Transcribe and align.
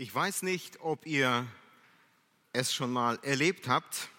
Ich 0.00 0.14
weiß 0.14 0.42
nicht, 0.42 0.78
ob 0.78 1.06
ihr 1.06 1.44
es 2.52 2.72
schon 2.72 2.92
mal 2.92 3.18
erlebt 3.22 3.66
habt, 3.66 4.10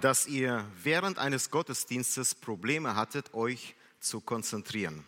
dass 0.00 0.26
ihr 0.26 0.64
während 0.82 1.18
eines 1.18 1.50
Gottesdienstes 1.50 2.34
Probleme 2.34 2.96
hattet, 2.96 3.34
euch 3.34 3.74
zu 4.00 4.22
konzentrieren. 4.22 5.04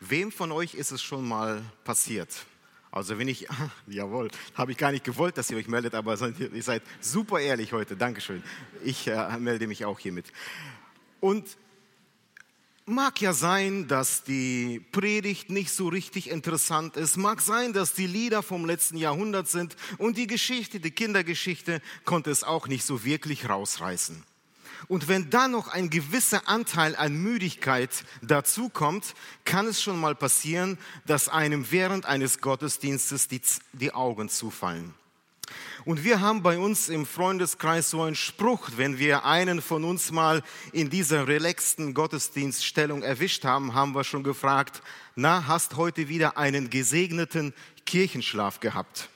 Wem 0.00 0.32
von 0.32 0.50
euch 0.50 0.72
ist 0.72 0.92
es 0.92 1.02
schon 1.02 1.28
mal 1.28 1.62
passiert? 1.84 2.46
Also 2.90 3.18
wenn 3.18 3.28
ich, 3.28 3.46
jawohl, 3.86 4.30
habe 4.54 4.72
ich 4.72 4.78
gar 4.78 4.92
nicht 4.92 5.04
gewollt, 5.04 5.36
dass 5.36 5.50
ihr 5.50 5.58
euch 5.58 5.68
meldet, 5.68 5.94
aber 5.94 6.18
ihr 6.18 6.62
seid 6.62 6.82
super 7.02 7.40
ehrlich 7.40 7.74
heute, 7.74 7.98
Dankeschön. 7.98 8.42
Ich 8.82 9.08
äh, 9.08 9.36
melde 9.36 9.66
mich 9.66 9.84
auch 9.84 9.98
hiermit. 9.98 10.32
Und 11.20 11.58
Mag 12.90 13.20
ja 13.20 13.34
sein, 13.34 13.86
dass 13.86 14.24
die 14.24 14.80
Predigt 14.92 15.50
nicht 15.50 15.70
so 15.70 15.88
richtig 15.88 16.30
interessant 16.30 16.96
ist. 16.96 17.18
Mag 17.18 17.42
sein, 17.42 17.74
dass 17.74 17.92
die 17.92 18.06
Lieder 18.06 18.42
vom 18.42 18.64
letzten 18.64 18.96
Jahrhundert 18.96 19.46
sind 19.46 19.76
und 19.98 20.16
die 20.16 20.26
Geschichte, 20.26 20.80
die 20.80 20.90
Kindergeschichte 20.90 21.82
konnte 22.06 22.30
es 22.30 22.44
auch 22.44 22.66
nicht 22.66 22.86
so 22.86 23.04
wirklich 23.04 23.46
rausreißen. 23.46 24.22
Und 24.86 25.06
wenn 25.06 25.28
dann 25.28 25.50
noch 25.50 25.68
ein 25.68 25.90
gewisser 25.90 26.48
Anteil 26.48 26.96
an 26.96 27.14
Müdigkeit 27.14 27.90
dazukommt, 28.22 29.14
kann 29.44 29.66
es 29.66 29.82
schon 29.82 30.00
mal 30.00 30.14
passieren, 30.14 30.78
dass 31.04 31.28
einem 31.28 31.70
während 31.70 32.06
eines 32.06 32.40
Gottesdienstes 32.40 33.28
die, 33.28 33.42
die 33.74 33.92
Augen 33.92 34.30
zufallen. 34.30 34.94
Und 35.84 36.04
wir 36.04 36.20
haben 36.20 36.42
bei 36.42 36.58
uns 36.58 36.88
im 36.88 37.06
Freundeskreis 37.06 37.90
so 37.90 38.02
einen 38.02 38.16
Spruch, 38.16 38.70
wenn 38.76 38.98
wir 38.98 39.24
einen 39.24 39.62
von 39.62 39.84
uns 39.84 40.10
mal 40.10 40.42
in 40.72 40.90
dieser 40.90 41.28
relaxten 41.28 41.94
Gottesdienststellung 41.94 43.02
erwischt 43.02 43.44
haben, 43.44 43.74
haben 43.74 43.94
wir 43.94 44.04
schon 44.04 44.24
gefragt, 44.24 44.82
na, 45.14 45.46
hast 45.46 45.76
heute 45.76 46.08
wieder 46.08 46.36
einen 46.36 46.70
gesegneten 46.70 47.54
Kirchenschlaf 47.86 48.60
gehabt? 48.60 49.08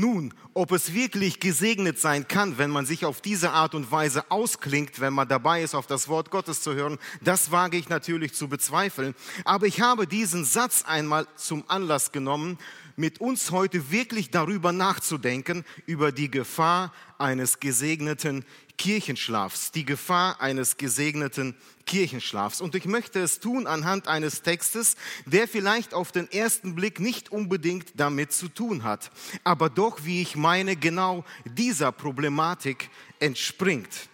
Nun, 0.00 0.32
ob 0.54 0.72
es 0.72 0.94
wirklich 0.94 1.40
gesegnet 1.40 1.98
sein 1.98 2.26
kann, 2.26 2.56
wenn 2.56 2.70
man 2.70 2.86
sich 2.86 3.04
auf 3.04 3.20
diese 3.20 3.50
Art 3.50 3.74
und 3.74 3.92
Weise 3.92 4.30
ausklingt, 4.30 4.98
wenn 4.98 5.12
man 5.12 5.28
dabei 5.28 5.62
ist, 5.62 5.74
auf 5.74 5.86
das 5.86 6.08
Wort 6.08 6.30
Gottes 6.30 6.62
zu 6.62 6.72
hören, 6.72 6.96
das 7.20 7.50
wage 7.50 7.76
ich 7.76 7.90
natürlich 7.90 8.32
zu 8.32 8.48
bezweifeln. 8.48 9.14
Aber 9.44 9.66
ich 9.66 9.82
habe 9.82 10.06
diesen 10.06 10.46
Satz 10.46 10.84
einmal 10.86 11.26
zum 11.36 11.64
Anlass 11.68 12.12
genommen, 12.12 12.56
mit 12.96 13.20
uns 13.20 13.50
heute 13.50 13.90
wirklich 13.90 14.30
darüber 14.30 14.72
nachzudenken, 14.72 15.66
über 15.84 16.12
die 16.12 16.30
Gefahr 16.30 16.94
eines 17.18 17.60
gesegneten 17.60 18.46
Kirchenschlafs, 18.80 19.72
die 19.72 19.84
Gefahr 19.84 20.40
eines 20.40 20.78
gesegneten 20.78 21.54
Kirchenschlafs. 21.84 22.62
Und 22.62 22.74
ich 22.74 22.86
möchte 22.86 23.20
es 23.20 23.38
tun 23.38 23.66
anhand 23.66 24.08
eines 24.08 24.40
Textes, 24.40 24.96
der 25.26 25.46
vielleicht 25.48 25.92
auf 25.92 26.12
den 26.12 26.32
ersten 26.32 26.74
Blick 26.74 26.98
nicht 26.98 27.30
unbedingt 27.30 27.88
damit 27.96 28.32
zu 28.32 28.48
tun 28.48 28.82
hat, 28.82 29.10
aber 29.44 29.68
doch, 29.68 30.06
wie 30.06 30.22
ich 30.22 30.34
meine, 30.34 30.76
genau 30.76 31.26
dieser 31.44 31.92
Problematik 31.92 32.88
entspringt. 33.18 34.08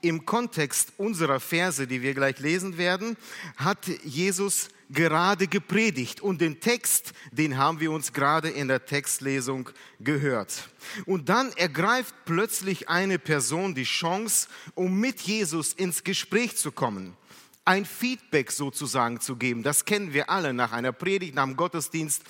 Im 0.00 0.26
Kontext 0.26 0.94
unserer 0.96 1.38
Verse, 1.38 1.86
die 1.86 2.02
wir 2.02 2.14
gleich 2.14 2.40
lesen 2.40 2.78
werden, 2.78 3.16
hat 3.54 3.86
Jesus 4.02 4.68
gerade 4.92 5.46
gepredigt. 5.48 6.20
Und 6.20 6.40
den 6.40 6.60
Text, 6.60 7.12
den 7.30 7.56
haben 7.56 7.80
wir 7.80 7.90
uns 7.90 8.12
gerade 8.12 8.48
in 8.48 8.68
der 8.68 8.84
Textlesung 8.84 9.70
gehört. 10.00 10.68
Und 11.06 11.28
dann 11.28 11.52
ergreift 11.52 12.14
plötzlich 12.24 12.88
eine 12.88 13.18
Person 13.18 13.74
die 13.74 13.84
Chance, 13.84 14.48
um 14.74 15.00
mit 15.00 15.20
Jesus 15.20 15.72
ins 15.72 16.04
Gespräch 16.04 16.56
zu 16.56 16.72
kommen. 16.72 17.16
Ein 17.64 17.84
Feedback 17.84 18.50
sozusagen 18.50 19.20
zu 19.20 19.36
geben. 19.36 19.62
Das 19.62 19.84
kennen 19.84 20.12
wir 20.12 20.30
alle 20.30 20.52
nach 20.52 20.72
einer 20.72 20.92
Predigt, 20.92 21.34
nach 21.34 21.44
einem 21.44 21.56
Gottesdienst 21.56 22.22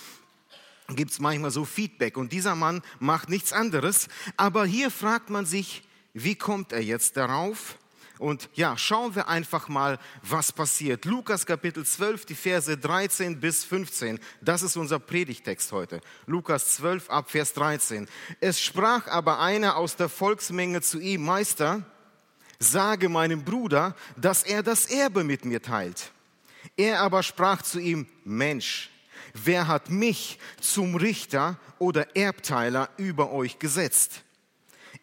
gibt 0.94 1.12
es 1.12 1.20
manchmal 1.20 1.50
so 1.50 1.64
Feedback. 1.64 2.16
Und 2.16 2.32
dieser 2.32 2.54
Mann 2.54 2.82
macht 2.98 3.28
nichts 3.28 3.52
anderes. 3.52 4.08
Aber 4.36 4.66
hier 4.66 4.90
fragt 4.90 5.30
man 5.30 5.46
sich, 5.46 5.82
wie 6.12 6.34
kommt 6.34 6.72
er 6.72 6.82
jetzt 6.82 7.16
darauf? 7.16 7.78
Und 8.22 8.48
ja, 8.54 8.78
schauen 8.78 9.16
wir 9.16 9.26
einfach 9.26 9.68
mal, 9.68 9.98
was 10.22 10.52
passiert. 10.52 11.04
Lukas 11.06 11.44
Kapitel 11.44 11.84
12, 11.84 12.24
die 12.24 12.36
Verse 12.36 12.78
13 12.78 13.40
bis 13.40 13.64
15. 13.64 14.20
Das 14.40 14.62
ist 14.62 14.76
unser 14.76 15.00
Predigtext 15.00 15.72
heute. 15.72 16.00
Lukas 16.26 16.76
12 16.76 17.10
ab 17.10 17.32
Vers 17.32 17.52
13. 17.54 18.06
Es 18.40 18.60
sprach 18.60 19.08
aber 19.08 19.40
einer 19.40 19.76
aus 19.76 19.96
der 19.96 20.08
Volksmenge 20.08 20.82
zu 20.82 21.00
ihm, 21.00 21.24
Meister, 21.24 21.82
sage 22.60 23.08
meinem 23.08 23.44
Bruder, 23.44 23.96
dass 24.16 24.44
er 24.44 24.62
das 24.62 24.86
Erbe 24.86 25.24
mit 25.24 25.44
mir 25.44 25.60
teilt. 25.60 26.12
Er 26.76 27.00
aber 27.00 27.24
sprach 27.24 27.62
zu 27.62 27.80
ihm, 27.80 28.06
Mensch, 28.24 28.90
wer 29.34 29.66
hat 29.66 29.90
mich 29.90 30.38
zum 30.60 30.94
Richter 30.94 31.58
oder 31.80 32.14
Erbteiler 32.14 32.88
über 32.98 33.32
euch 33.32 33.58
gesetzt? 33.58 34.22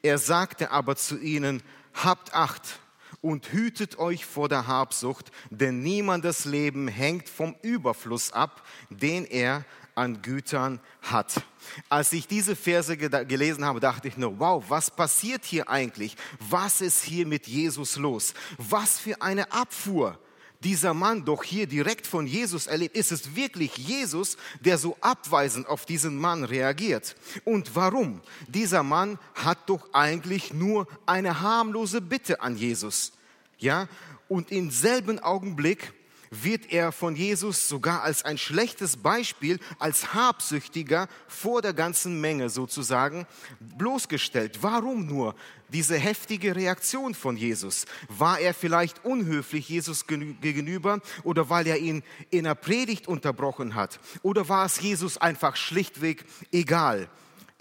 Er 0.02 0.18
sagte 0.18 0.72
aber 0.72 0.96
zu 0.96 1.20
ihnen, 1.20 1.62
habt 1.94 2.34
Acht 2.34 2.80
und 3.22 3.52
hütet 3.52 4.00
euch 4.00 4.26
vor 4.26 4.50
der 4.50 4.68
Habsucht, 4.68 5.32
denn 5.50 5.82
niemandes 5.82 6.46
Leben 6.46 6.88
hängt 6.88 7.30
vom 7.30 7.56
Überfluss 7.62 8.32
ab, 8.32 8.66
den 8.90 9.26
er 9.26 9.66
an 9.96 10.22
Gütern 10.22 10.80
hat. 11.02 11.44
Als 11.90 12.14
ich 12.14 12.28
diese 12.28 12.56
Verse 12.56 12.96
gelesen 12.96 13.66
habe, 13.66 13.80
dachte 13.80 14.08
ich 14.08 14.18
nur, 14.18 14.40
wow, 14.40 14.64
was 14.70 14.90
passiert 14.90 15.44
hier 15.44 15.70
eigentlich? 15.70 16.16
Was 16.40 16.82
ist 16.82 17.04
hier 17.04 17.28
mit 17.28 17.48
Jesus 17.48 17.98
los? 17.98 18.34
Was 18.58 19.00
für 19.00 19.22
eine 19.22 19.52
Abfuhr 19.52 20.18
dieser 20.64 20.94
Mann 20.94 21.26
doch 21.26 21.44
hier 21.44 21.68
direkt 21.68 22.06
von 22.06 22.28
Jesus 22.28 22.68
erlebt? 22.68 22.96
Ist 22.96 23.12
es 23.12 23.36
wirklich 23.36 23.78
Jesus, 23.78 24.38
der 24.60 24.78
so 24.78 24.98
abweisend 25.02 25.68
auf 25.68 25.86
diesen 25.86 26.18
Mann 26.18 26.44
reagiert? 26.44 27.16
Und 27.46 27.76
warum? 27.76 28.22
Dieser 28.48 28.84
Mann 28.84 29.18
hat 29.36 29.70
doch 29.70 29.94
eigentlich 29.94 30.54
nur 30.54 30.88
eine 31.06 31.42
harmlose 31.42 32.02
Bitte 32.02 32.42
an 32.42 32.58
Jesus. 32.58 33.14
Ja? 33.58 33.88
Und 34.28 34.52
im 34.52 34.70
selben 34.70 35.20
Augenblick 35.20 35.94
wird 36.32 36.72
er 36.72 36.92
von 36.92 37.16
Jesus 37.16 37.68
sogar 37.68 38.04
als 38.04 38.24
ein 38.24 38.38
schlechtes 38.38 38.98
Beispiel, 38.98 39.60
als 39.80 40.14
Habsüchtiger 40.14 41.08
vor 41.28 41.62
der 41.62 41.74
ganzen 41.74 42.22
Menge 42.22 42.50
sozusagen 42.50 43.26
bloßgestellt. 43.60 44.60
Warum 44.62 45.06
nur 45.06 45.36
diese 45.70 45.98
heftige 45.98 46.56
Reaktion 46.56 47.14
von 47.14 47.38
Jesus? 47.38 47.86
War 48.08 48.40
er 48.40 48.54
vielleicht 48.54 49.06
unhöflich 49.06 49.70
Jesus 49.70 50.08
gegenüber 50.08 51.02
oder 51.24 51.50
weil 51.50 51.68
er 51.68 51.78
ihn 51.78 52.04
in 52.30 52.46
der 52.46 52.56
Predigt 52.56 53.08
unterbrochen 53.08 53.76
hat? 53.76 54.00
Oder 54.22 54.50
war 54.50 54.66
es 54.66 54.80
Jesus 54.80 55.18
einfach 55.18 55.56
schlichtweg 55.56 56.26
egal? 56.52 57.10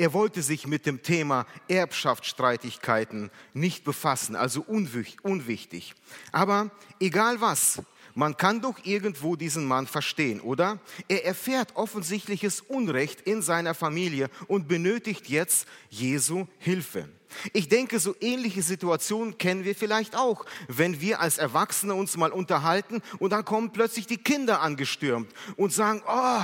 Er 0.01 0.13
wollte 0.13 0.43
sich 0.43 0.69
mit 0.69 0.87
dem 0.87 1.03
Thema 1.03 1.45
Erbschaftsstreitigkeiten 1.67 3.33
nicht 3.53 3.83
befassen, 3.83 4.37
also 4.37 4.65
unwichtig. 4.65 5.95
Aber 6.31 6.71
egal 7.01 7.41
was, 7.41 7.83
man 8.19 8.37
kann 8.37 8.61
doch 8.61 8.75
irgendwo 8.83 9.37
diesen 9.37 9.65
Mann 9.65 9.87
verstehen, 9.87 10.41
oder? 10.41 10.81
Er 11.07 11.25
erfährt 11.25 11.77
offensichtliches 11.77 12.61
Unrecht 12.61 13.21
in 13.21 13.43
seiner 13.43 13.75
Familie 13.75 14.29
und 14.49 14.67
benötigt 14.67 15.29
jetzt 15.29 15.69
Jesu 15.89 16.49
Hilfe. 16.59 17.09
Ich 17.53 17.69
denke, 17.69 18.01
so 18.01 18.17
ähnliche 18.21 18.63
Situationen 18.63 19.39
kennen 19.39 19.63
wir 19.63 19.77
vielleicht 19.77 20.17
auch, 20.17 20.47
wenn 20.67 21.01
wir 21.01 21.21
als 21.21 21.39
Erwachsene 21.39 21.95
uns 21.95 22.17
mal 22.17 22.33
unterhalten 22.33 23.03
und 23.21 23.31
dann 23.31 23.45
kommen 23.45 23.71
plötzlich 23.71 24.09
die 24.09 24.17
Kinder 24.17 24.63
angestürmt 24.63 25.33
und 25.55 25.73
sagen, 25.73 26.03
oh, 26.09 26.43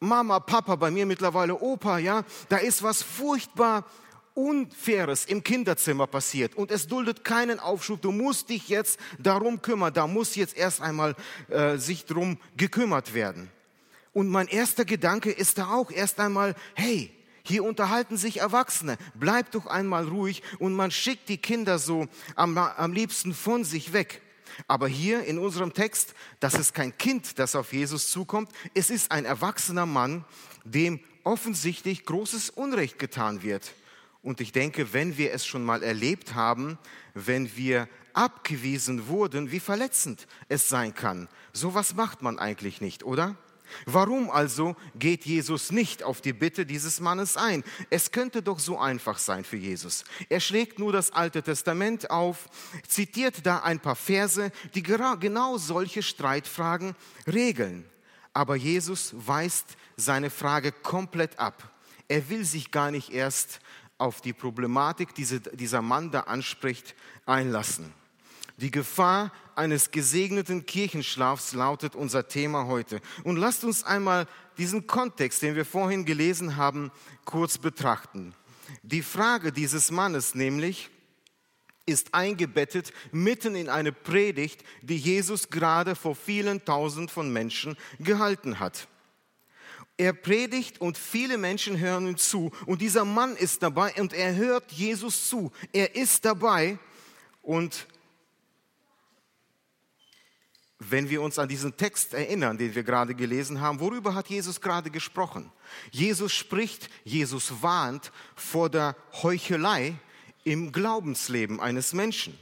Mama, 0.00 0.40
Papa, 0.40 0.76
bei 0.76 0.90
mir 0.90 1.04
mittlerweile 1.04 1.54
Opa, 1.54 1.98
ja, 1.98 2.24
da 2.48 2.56
ist 2.56 2.82
was 2.82 3.02
furchtbar 3.02 3.84
Unfaires 4.34 5.26
im 5.26 5.42
Kinderzimmer 5.42 6.06
passiert 6.06 6.54
und 6.54 6.70
es 6.70 6.86
duldet 6.86 7.24
keinen 7.24 7.60
Aufschub. 7.60 8.00
Du 8.00 8.12
musst 8.12 8.48
dich 8.48 8.68
jetzt 8.68 8.98
darum 9.18 9.60
kümmern. 9.62 9.92
Da 9.92 10.06
muss 10.06 10.36
jetzt 10.36 10.56
erst 10.56 10.80
einmal 10.80 11.14
äh, 11.48 11.76
sich 11.76 12.06
drum 12.06 12.38
gekümmert 12.56 13.14
werden. 13.14 13.50
Und 14.12 14.28
mein 14.28 14.48
erster 14.48 14.84
Gedanke 14.84 15.30
ist 15.30 15.58
da 15.58 15.70
auch 15.70 15.90
erst 15.90 16.20
einmal, 16.20 16.54
hey, 16.74 17.10
hier 17.44 17.64
unterhalten 17.64 18.16
sich 18.16 18.40
Erwachsene. 18.40 18.98
Bleib 19.14 19.50
doch 19.52 19.66
einmal 19.66 20.06
ruhig 20.06 20.42
und 20.58 20.74
man 20.74 20.90
schickt 20.90 21.28
die 21.28 21.38
Kinder 21.38 21.78
so 21.78 22.06
am, 22.36 22.56
am 22.56 22.92
liebsten 22.92 23.34
von 23.34 23.64
sich 23.64 23.92
weg. 23.92 24.22
Aber 24.68 24.86
hier 24.86 25.24
in 25.24 25.38
unserem 25.38 25.72
Text, 25.72 26.14
das 26.40 26.54
ist 26.54 26.74
kein 26.74 26.96
Kind, 26.98 27.38
das 27.38 27.56
auf 27.56 27.72
Jesus 27.72 28.10
zukommt, 28.10 28.50
es 28.74 28.90
ist 28.90 29.10
ein 29.10 29.24
erwachsener 29.24 29.86
Mann, 29.86 30.24
dem 30.64 31.00
offensichtlich 31.24 32.04
großes 32.04 32.50
Unrecht 32.50 32.98
getan 32.98 33.42
wird. 33.42 33.72
Und 34.22 34.40
ich 34.40 34.52
denke, 34.52 34.92
wenn 34.92 35.18
wir 35.18 35.32
es 35.32 35.44
schon 35.44 35.64
mal 35.64 35.82
erlebt 35.82 36.34
haben, 36.34 36.78
wenn 37.14 37.56
wir 37.56 37.88
abgewiesen 38.12 39.08
wurden, 39.08 39.50
wie 39.50 39.60
verletzend 39.60 40.26
es 40.48 40.68
sein 40.68 40.94
kann, 40.94 41.28
sowas 41.52 41.94
macht 41.94 42.22
man 42.22 42.38
eigentlich 42.38 42.80
nicht, 42.80 43.02
oder? 43.02 43.36
Warum 43.86 44.30
also 44.30 44.76
geht 44.94 45.24
Jesus 45.24 45.72
nicht 45.72 46.02
auf 46.02 46.20
die 46.20 46.32
Bitte 46.32 46.66
dieses 46.66 47.00
Mannes 47.00 47.36
ein? 47.36 47.64
Es 47.90 48.10
könnte 48.10 48.42
doch 48.42 48.58
so 48.58 48.78
einfach 48.78 49.18
sein 49.18 49.44
für 49.44 49.56
Jesus. 49.56 50.04
Er 50.28 50.40
schlägt 50.40 50.78
nur 50.78 50.92
das 50.92 51.10
Alte 51.12 51.42
Testament 51.42 52.10
auf, 52.10 52.48
zitiert 52.86 53.46
da 53.46 53.60
ein 53.60 53.80
paar 53.80 53.96
Verse, 53.96 54.52
die 54.74 54.82
genau 54.82 55.58
solche 55.58 56.02
Streitfragen 56.02 56.94
regeln. 57.26 57.86
Aber 58.34 58.56
Jesus 58.56 59.12
weist 59.14 59.76
seine 59.96 60.30
Frage 60.30 60.72
komplett 60.72 61.38
ab. 61.38 61.70
Er 62.08 62.28
will 62.28 62.44
sich 62.44 62.70
gar 62.70 62.90
nicht 62.90 63.10
erst 63.10 63.60
auf 64.02 64.20
die 64.20 64.32
Problematik, 64.32 65.14
die 65.14 65.24
dieser 65.54 65.80
Mann 65.80 66.10
da 66.10 66.20
anspricht, 66.20 66.96
einlassen. 67.24 67.94
Die 68.56 68.70
Gefahr 68.70 69.32
eines 69.54 69.92
gesegneten 69.92 70.66
Kirchenschlafs 70.66 71.52
lautet 71.52 71.94
unser 71.94 72.26
Thema 72.26 72.66
heute. 72.66 73.00
Und 73.22 73.36
lasst 73.36 73.64
uns 73.64 73.84
einmal 73.84 74.26
diesen 74.58 74.86
Kontext, 74.86 75.40
den 75.42 75.54
wir 75.54 75.64
vorhin 75.64 76.04
gelesen 76.04 76.56
haben, 76.56 76.90
kurz 77.24 77.58
betrachten. 77.58 78.34
Die 78.82 79.02
Frage 79.02 79.52
dieses 79.52 79.90
Mannes 79.90 80.34
nämlich 80.34 80.90
ist 81.86 82.14
eingebettet 82.14 82.92
mitten 83.12 83.54
in 83.54 83.68
eine 83.68 83.92
Predigt, 83.92 84.64
die 84.82 84.96
Jesus 84.96 85.48
gerade 85.48 85.94
vor 85.94 86.14
vielen 86.14 86.64
tausend 86.64 87.10
von 87.10 87.32
Menschen 87.32 87.76
gehalten 87.98 88.60
hat. 88.60 88.88
Er 90.02 90.12
predigt 90.12 90.80
und 90.80 90.98
viele 90.98 91.38
Menschen 91.38 91.78
hören 91.78 92.08
ihm 92.08 92.16
zu 92.16 92.50
und 92.66 92.82
dieser 92.82 93.04
Mann 93.04 93.36
ist 93.36 93.62
dabei 93.62 93.94
und 94.00 94.12
er 94.12 94.34
hört 94.34 94.72
Jesus 94.72 95.28
zu. 95.28 95.52
Er 95.72 95.94
ist 95.94 96.24
dabei 96.24 96.76
und 97.40 97.86
wenn 100.80 101.08
wir 101.08 101.22
uns 101.22 101.38
an 101.38 101.48
diesen 101.48 101.76
Text 101.76 102.14
erinnern, 102.14 102.58
den 102.58 102.74
wir 102.74 102.82
gerade 102.82 103.14
gelesen 103.14 103.60
haben, 103.60 103.78
worüber 103.78 104.16
hat 104.16 104.28
Jesus 104.28 104.60
gerade 104.60 104.90
gesprochen? 104.90 105.52
Jesus 105.92 106.32
spricht, 106.32 106.90
Jesus 107.04 107.62
warnt 107.62 108.10
vor 108.34 108.70
der 108.70 108.96
Heuchelei 109.22 109.94
im 110.42 110.72
Glaubensleben 110.72 111.60
eines 111.60 111.92
Menschen. 111.92 112.36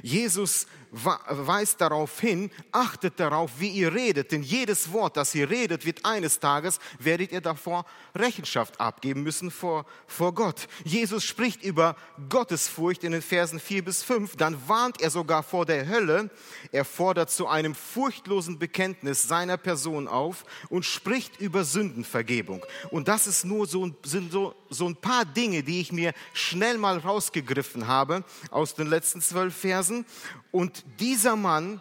Jesus 0.00 0.68
weist 0.90 1.80
darauf 1.80 2.20
hin, 2.20 2.50
achtet 2.72 3.20
darauf, 3.20 3.52
wie 3.58 3.68
ihr 3.68 3.94
redet, 3.94 4.32
denn 4.32 4.42
jedes 4.42 4.92
Wort, 4.92 5.16
das 5.16 5.34
ihr 5.34 5.50
redet, 5.50 5.84
wird 5.84 6.04
eines 6.04 6.40
Tages, 6.40 6.78
werdet 6.98 7.32
ihr 7.32 7.40
davor 7.40 7.84
Rechenschaft 8.14 8.80
abgeben 8.80 9.22
müssen 9.22 9.50
vor, 9.50 9.84
vor 10.06 10.34
Gott. 10.34 10.68
Jesus 10.84 11.24
spricht 11.24 11.62
über 11.62 11.96
Gottesfurcht 12.28 13.04
in 13.04 13.12
den 13.12 13.22
Versen 13.22 13.60
4 13.60 13.84
bis 13.84 14.02
5, 14.02 14.36
dann 14.36 14.56
warnt 14.68 15.00
er 15.00 15.10
sogar 15.10 15.42
vor 15.42 15.66
der 15.66 15.88
Hölle, 15.88 16.30
er 16.72 16.84
fordert 16.84 17.30
zu 17.30 17.46
einem 17.46 17.74
furchtlosen 17.74 18.58
Bekenntnis 18.58 19.28
seiner 19.28 19.56
Person 19.56 20.08
auf 20.08 20.44
und 20.68 20.84
spricht 20.84 21.40
über 21.40 21.64
Sündenvergebung. 21.64 22.64
Und 22.90 23.08
das 23.08 23.26
ist 23.26 23.44
nur 23.44 23.66
so, 23.66 23.90
sind 24.04 24.32
so, 24.32 24.54
so 24.70 24.88
ein 24.88 24.96
paar 24.96 25.24
Dinge, 25.24 25.62
die 25.62 25.80
ich 25.80 25.92
mir 25.92 26.12
schnell 26.32 26.78
mal 26.78 26.98
rausgegriffen 26.98 27.86
habe 27.86 28.24
aus 28.50 28.74
den 28.74 28.88
letzten 28.88 29.20
zwölf 29.20 29.54
Versen. 29.54 30.04
Und 30.50 30.77
dieser 30.98 31.36
Mann 31.36 31.80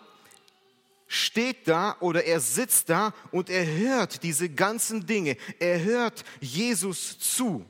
steht 1.08 1.68
da 1.68 1.96
oder 2.00 2.26
er 2.26 2.40
sitzt 2.40 2.90
da 2.90 3.14
und 3.32 3.50
er 3.50 3.66
hört 3.66 4.24
diese 4.24 4.50
ganzen 4.50 5.06
Dinge. 5.06 5.38
Er 5.60 5.84
hört 5.84 6.24
Jesus 6.42 7.18
zu. 7.20 7.66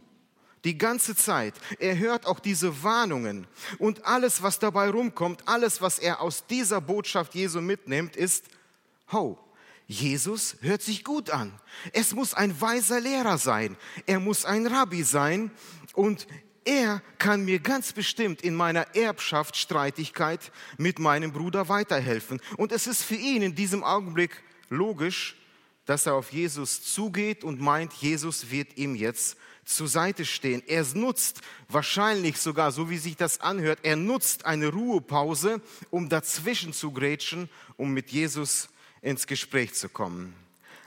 Die 0.64 0.78
ganze 0.78 1.16
Zeit. 1.16 1.54
Er 1.80 1.98
hört 1.98 2.26
auch 2.26 2.40
diese 2.40 2.84
Warnungen. 2.84 3.48
Und 3.78 4.06
alles, 4.06 4.42
was 4.42 4.60
dabei 4.60 4.90
rumkommt, 4.90 5.48
alles, 5.48 5.82
was 5.82 6.00
er 6.00 6.20
aus 6.20 6.46
dieser 6.48 6.82
Botschaft 6.82 7.36
Jesu 7.36 7.62
mitnimmt, 7.62 8.16
ist, 8.16 8.46
ho, 9.12 9.38
Jesus 9.86 10.58
hört 10.62 10.82
sich 10.82 11.06
gut 11.06 11.30
an. 11.30 11.54
Es 11.94 12.14
muss 12.14 12.34
ein 12.34 12.60
weiser 12.60 13.00
Lehrer 13.00 13.38
sein. 13.38 13.78
Er 14.06 14.20
muss 14.20 14.44
ein 14.44 14.68
Rabbi 14.68 15.04
sein. 15.04 15.52
Und 15.94 16.28
er 16.68 17.02
kann 17.18 17.46
mir 17.46 17.60
ganz 17.60 17.94
bestimmt 17.94 18.42
in 18.42 18.54
meiner 18.54 18.94
Erbschaftsstreitigkeit 18.94 20.52
mit 20.78 21.00
meinem 21.00 21.32
Bruder 21.32 21.70
weiterhelfen. 21.70 22.42
Und 22.58 22.74
es 22.74 22.88
ist 22.88 23.04
für 23.04 23.16
ihn 23.16 23.42
in 23.42 23.56
diesem 23.56 23.86
Augenblick 23.86 24.44
logisch, 24.70 25.38
dass 25.86 26.06
er 26.06 26.16
auf 26.16 26.34
Jesus 26.34 26.84
zugeht 26.84 27.46
und 27.46 27.62
meint, 27.62 27.94
Jesus 27.94 28.52
wird 28.52 28.78
ihm 28.78 28.96
jetzt 28.96 29.38
zur 29.64 29.88
Seite 29.88 30.26
stehen. 30.26 30.62
Er 30.68 30.84
nutzt 30.94 31.40
wahrscheinlich 31.70 32.38
sogar, 32.38 32.74
so 32.74 32.90
wie 32.90 32.98
sich 32.98 33.16
das 33.16 33.40
anhört, 33.40 33.80
er 33.84 33.96
nutzt 33.96 34.46
eine 34.46 34.68
Ruhepause, 34.68 35.62
um 35.90 36.10
dazwischen 36.10 36.74
zu 36.74 36.92
grätschen, 36.92 37.50
um 37.78 37.94
mit 37.94 38.10
Jesus 38.12 38.68
ins 39.02 39.26
Gespräch 39.26 39.74
zu 39.74 39.88
kommen. 39.88 40.34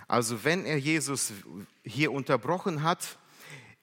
Also 0.09 0.44
wenn 0.44 0.67
er 0.67 0.77
Jesus 0.77 1.32
hier 1.85 2.12
unterbrochen 2.12 2.82
hat, 2.82 3.17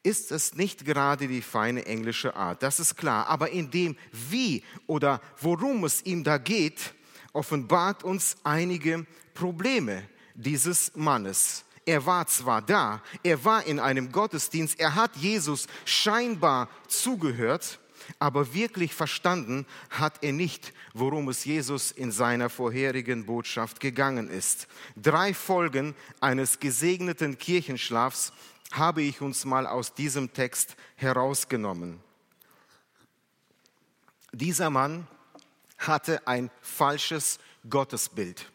ist 0.03 0.31
es 0.31 0.55
nicht 0.55 0.85
gerade 0.85 1.27
die 1.27 1.41
feine 1.41 1.85
englische 1.85 2.35
Art, 2.35 2.63
das 2.63 2.79
ist 2.79 2.95
klar. 2.95 3.27
Aber 3.27 3.49
in 3.49 3.69
dem, 3.71 3.97
wie 4.11 4.63
oder 4.85 5.21
worum 5.41 5.83
es 5.83 6.05
ihm 6.05 6.23
da 6.23 6.37
geht, 6.37 6.93
offenbart 7.33 8.03
uns 8.03 8.35
einige 8.43 9.05
Probleme 9.33 10.03
dieses 10.33 10.95
Mannes. 10.95 11.63
Er 11.85 12.05
war 12.05 12.27
zwar 12.27 12.61
da, 12.61 13.01
er 13.23 13.45
war 13.45 13.65
in 13.65 13.79
einem 13.79 14.11
Gottesdienst, 14.11 14.79
er 14.79 14.95
hat 14.95 15.15
Jesus 15.15 15.67
scheinbar 15.85 16.69
zugehört, 16.87 17.79
aber 18.19 18.53
wirklich 18.53 18.93
verstanden 18.93 19.65
hat 19.89 20.23
er 20.23 20.33
nicht, 20.33 20.73
worum 20.93 21.29
es 21.29 21.45
Jesus 21.45 21.91
in 21.91 22.11
seiner 22.11 22.49
vorherigen 22.49 23.25
Botschaft 23.25 23.79
gegangen 23.79 24.29
ist. 24.29 24.67
Drei 24.95 25.33
Folgen 25.33 25.95
eines 26.19 26.59
gesegneten 26.59 27.37
Kirchenschlafs 27.37 28.33
habe 28.71 29.01
ich 29.01 29.21
uns 29.21 29.45
mal 29.45 29.65
aus 29.65 29.93
diesem 29.93 30.33
Text 30.33 30.75
herausgenommen. 30.95 32.01
Dieser 34.31 34.69
Mann 34.69 35.07
hatte 35.77 36.27
ein 36.27 36.49
falsches 36.61 37.39
Gottesbild. 37.69 38.51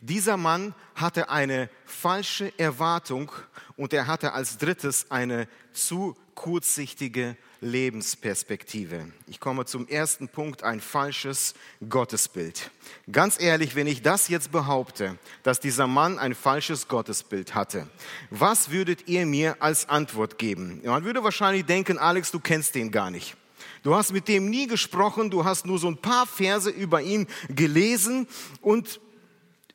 Dieser 0.00 0.36
Mann 0.36 0.74
hatte 0.94 1.30
eine 1.30 1.70
falsche 1.84 2.56
Erwartung 2.58 3.32
und 3.76 3.92
er 3.92 4.06
hatte 4.06 4.32
als 4.32 4.58
drittes 4.58 5.10
eine 5.10 5.48
zu 5.72 6.16
kurzsichtige 6.34 7.36
Lebensperspektive. 7.66 9.12
Ich 9.26 9.40
komme 9.40 9.66
zum 9.66 9.86
ersten 9.88 10.28
Punkt, 10.28 10.62
ein 10.62 10.80
falsches 10.80 11.54
Gottesbild. 11.88 12.70
Ganz 13.10 13.40
ehrlich, 13.40 13.74
wenn 13.74 13.86
ich 13.86 14.02
das 14.02 14.28
jetzt 14.28 14.52
behaupte, 14.52 15.18
dass 15.42 15.60
dieser 15.60 15.86
Mann 15.86 16.18
ein 16.18 16.34
falsches 16.34 16.88
Gottesbild 16.88 17.54
hatte, 17.54 17.86
was 18.30 18.70
würdet 18.70 19.08
ihr 19.08 19.26
mir 19.26 19.56
als 19.60 19.88
Antwort 19.88 20.38
geben? 20.38 20.80
Man 20.84 21.04
würde 21.04 21.22
wahrscheinlich 21.22 21.66
denken, 21.66 21.98
Alex, 21.98 22.30
du 22.30 22.40
kennst 22.40 22.74
den 22.74 22.90
gar 22.90 23.10
nicht. 23.10 23.36
Du 23.82 23.94
hast 23.94 24.12
mit 24.12 24.28
dem 24.28 24.48
nie 24.48 24.66
gesprochen, 24.66 25.30
du 25.30 25.44
hast 25.44 25.66
nur 25.66 25.78
so 25.78 25.88
ein 25.88 25.98
paar 25.98 26.26
Verse 26.26 26.70
über 26.70 27.02
ihn 27.02 27.26
gelesen 27.48 28.26
und 28.60 29.00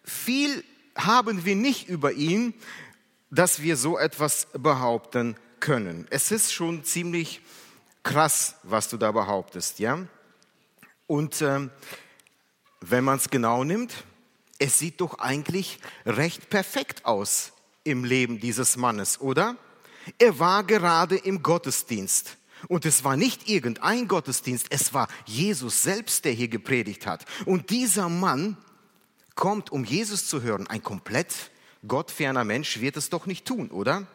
viel 0.04 0.64
haben 0.96 1.46
wir 1.46 1.56
nicht 1.56 1.88
über 1.88 2.12
ihn, 2.12 2.54
dass 3.30 3.62
wir 3.62 3.78
so 3.78 3.98
etwas 3.98 4.48
behaupten 4.54 5.36
können. 5.62 6.08
Es 6.10 6.32
ist 6.32 6.52
schon 6.52 6.84
ziemlich 6.84 7.42
krass, 8.04 8.56
was 8.64 8.90
du 8.90 8.98
da 8.98 9.12
behauptest, 9.12 9.80
ja? 9.80 10.00
Und 11.08 11.42
ähm, 11.42 11.72
wenn 12.80 13.04
man 13.04 13.18
es 13.18 13.30
genau 13.30 13.64
nimmt, 13.64 13.94
es 14.60 14.80
sieht 14.80 15.02
doch 15.02 15.20
eigentlich 15.20 15.80
recht 16.06 16.50
perfekt 16.50 17.06
aus 17.06 17.54
im 17.84 18.04
Leben 18.04 18.40
dieses 18.40 18.78
Mannes, 18.78 19.20
oder? 19.20 19.56
Er 20.18 20.40
war 20.40 20.64
gerade 20.64 21.18
im 21.18 21.44
Gottesdienst. 21.44 22.38
Und 22.68 22.86
es 22.86 23.04
war 23.04 23.18
nicht 23.18 23.50
irgendein 23.50 24.08
Gottesdienst, 24.08 24.68
es 24.70 24.94
war 24.94 25.08
Jesus 25.26 25.82
selbst, 25.82 26.26
der 26.26 26.32
hier 26.32 26.48
gepredigt 26.48 27.08
hat. 27.08 27.26
Und 27.46 27.72
dieser 27.72 28.08
Mann 28.08 28.56
kommt, 29.36 29.72
um 29.72 29.84
Jesus 29.84 30.28
zu 30.28 30.44
hören. 30.44 30.68
Ein 30.68 30.84
komplett 30.84 31.34
gottferner 31.88 32.44
Mensch 32.44 32.80
wird 32.80 32.98
es 32.98 33.10
doch 33.10 33.26
nicht 33.26 33.46
tun, 33.46 33.72
oder? 33.72 34.06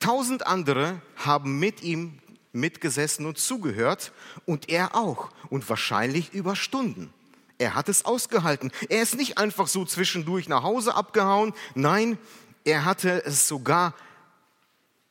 Tausend 0.00 0.46
andere 0.46 1.00
haben 1.16 1.58
mit 1.58 1.82
ihm 1.82 2.18
mitgesessen 2.56 3.26
und 3.26 3.38
zugehört 3.38 4.12
und 4.44 4.68
er 4.68 4.94
auch 4.94 5.30
und 5.50 5.68
wahrscheinlich 5.68 6.32
über 6.34 6.56
Stunden. 6.56 7.12
Er 7.58 7.74
hat 7.74 7.88
es 7.88 8.04
ausgehalten. 8.04 8.70
Er 8.88 9.02
ist 9.02 9.16
nicht 9.16 9.38
einfach 9.38 9.66
so 9.66 9.84
zwischendurch 9.84 10.48
nach 10.48 10.62
Hause 10.62 10.94
abgehauen. 10.94 11.54
Nein, 11.74 12.18
er 12.64 12.84
hatte 12.84 13.24
es 13.24 13.48
sogar 13.48 13.94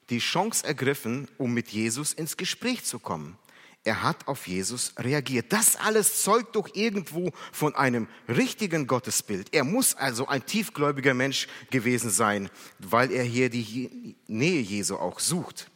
die 0.09 0.19
Chance 0.19 0.65
ergriffen, 0.65 1.27
um 1.37 1.53
mit 1.53 1.69
Jesus 1.69 2.13
ins 2.13 2.37
Gespräch 2.37 2.83
zu 2.83 2.99
kommen. 2.99 3.37
Er 3.83 4.01
hat 4.01 4.27
auf 4.27 4.47
Jesus 4.47 4.93
reagiert. 4.97 5.53
Das 5.53 5.75
alles 5.75 6.23
zeugt 6.23 6.55
doch 6.55 6.67
irgendwo 6.73 7.31
von 7.51 7.75
einem 7.75 8.07
richtigen 8.27 8.87
Gottesbild. 8.87 9.53
Er 9.53 9.63
muss 9.63 9.93
also 9.93 10.27
ein 10.27 10.43
tiefgläubiger 10.43 11.13
Mensch 11.13 11.47
gewesen 11.69 12.09
sein, 12.09 12.49
weil 12.79 13.11
er 13.11 13.23
hier 13.23 13.51
die 13.51 14.15
Nähe 14.27 14.59
Jesu 14.59 14.95
auch 14.95 15.19
sucht. 15.19 15.69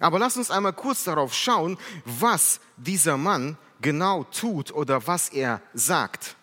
Aber 0.00 0.18
lass 0.18 0.36
uns 0.36 0.50
einmal 0.50 0.72
kurz 0.72 1.04
darauf 1.04 1.34
schauen, 1.34 1.78
was 2.04 2.60
dieser 2.76 3.16
Mann 3.16 3.56
genau 3.80 4.24
tut 4.24 4.72
oder 4.72 5.06
was 5.06 5.28
er 5.28 5.60
sagt. 5.74 6.36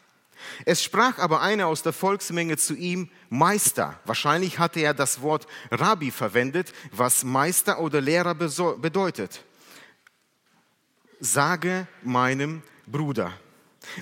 Es 0.65 0.83
sprach 0.83 1.19
aber 1.19 1.41
einer 1.41 1.67
aus 1.67 1.83
der 1.83 1.93
Volksmenge 1.93 2.57
zu 2.57 2.75
ihm, 2.75 3.09
Meister. 3.29 3.99
Wahrscheinlich 4.05 4.59
hatte 4.59 4.79
er 4.79 4.93
das 4.93 5.21
Wort 5.21 5.47
Rabbi 5.69 6.11
verwendet, 6.11 6.73
was 6.91 7.23
Meister 7.23 7.79
oder 7.79 8.01
Lehrer 8.01 8.33
bedeutet. 8.33 9.43
Sage 11.19 11.87
meinem 12.03 12.63
Bruder. 12.87 13.31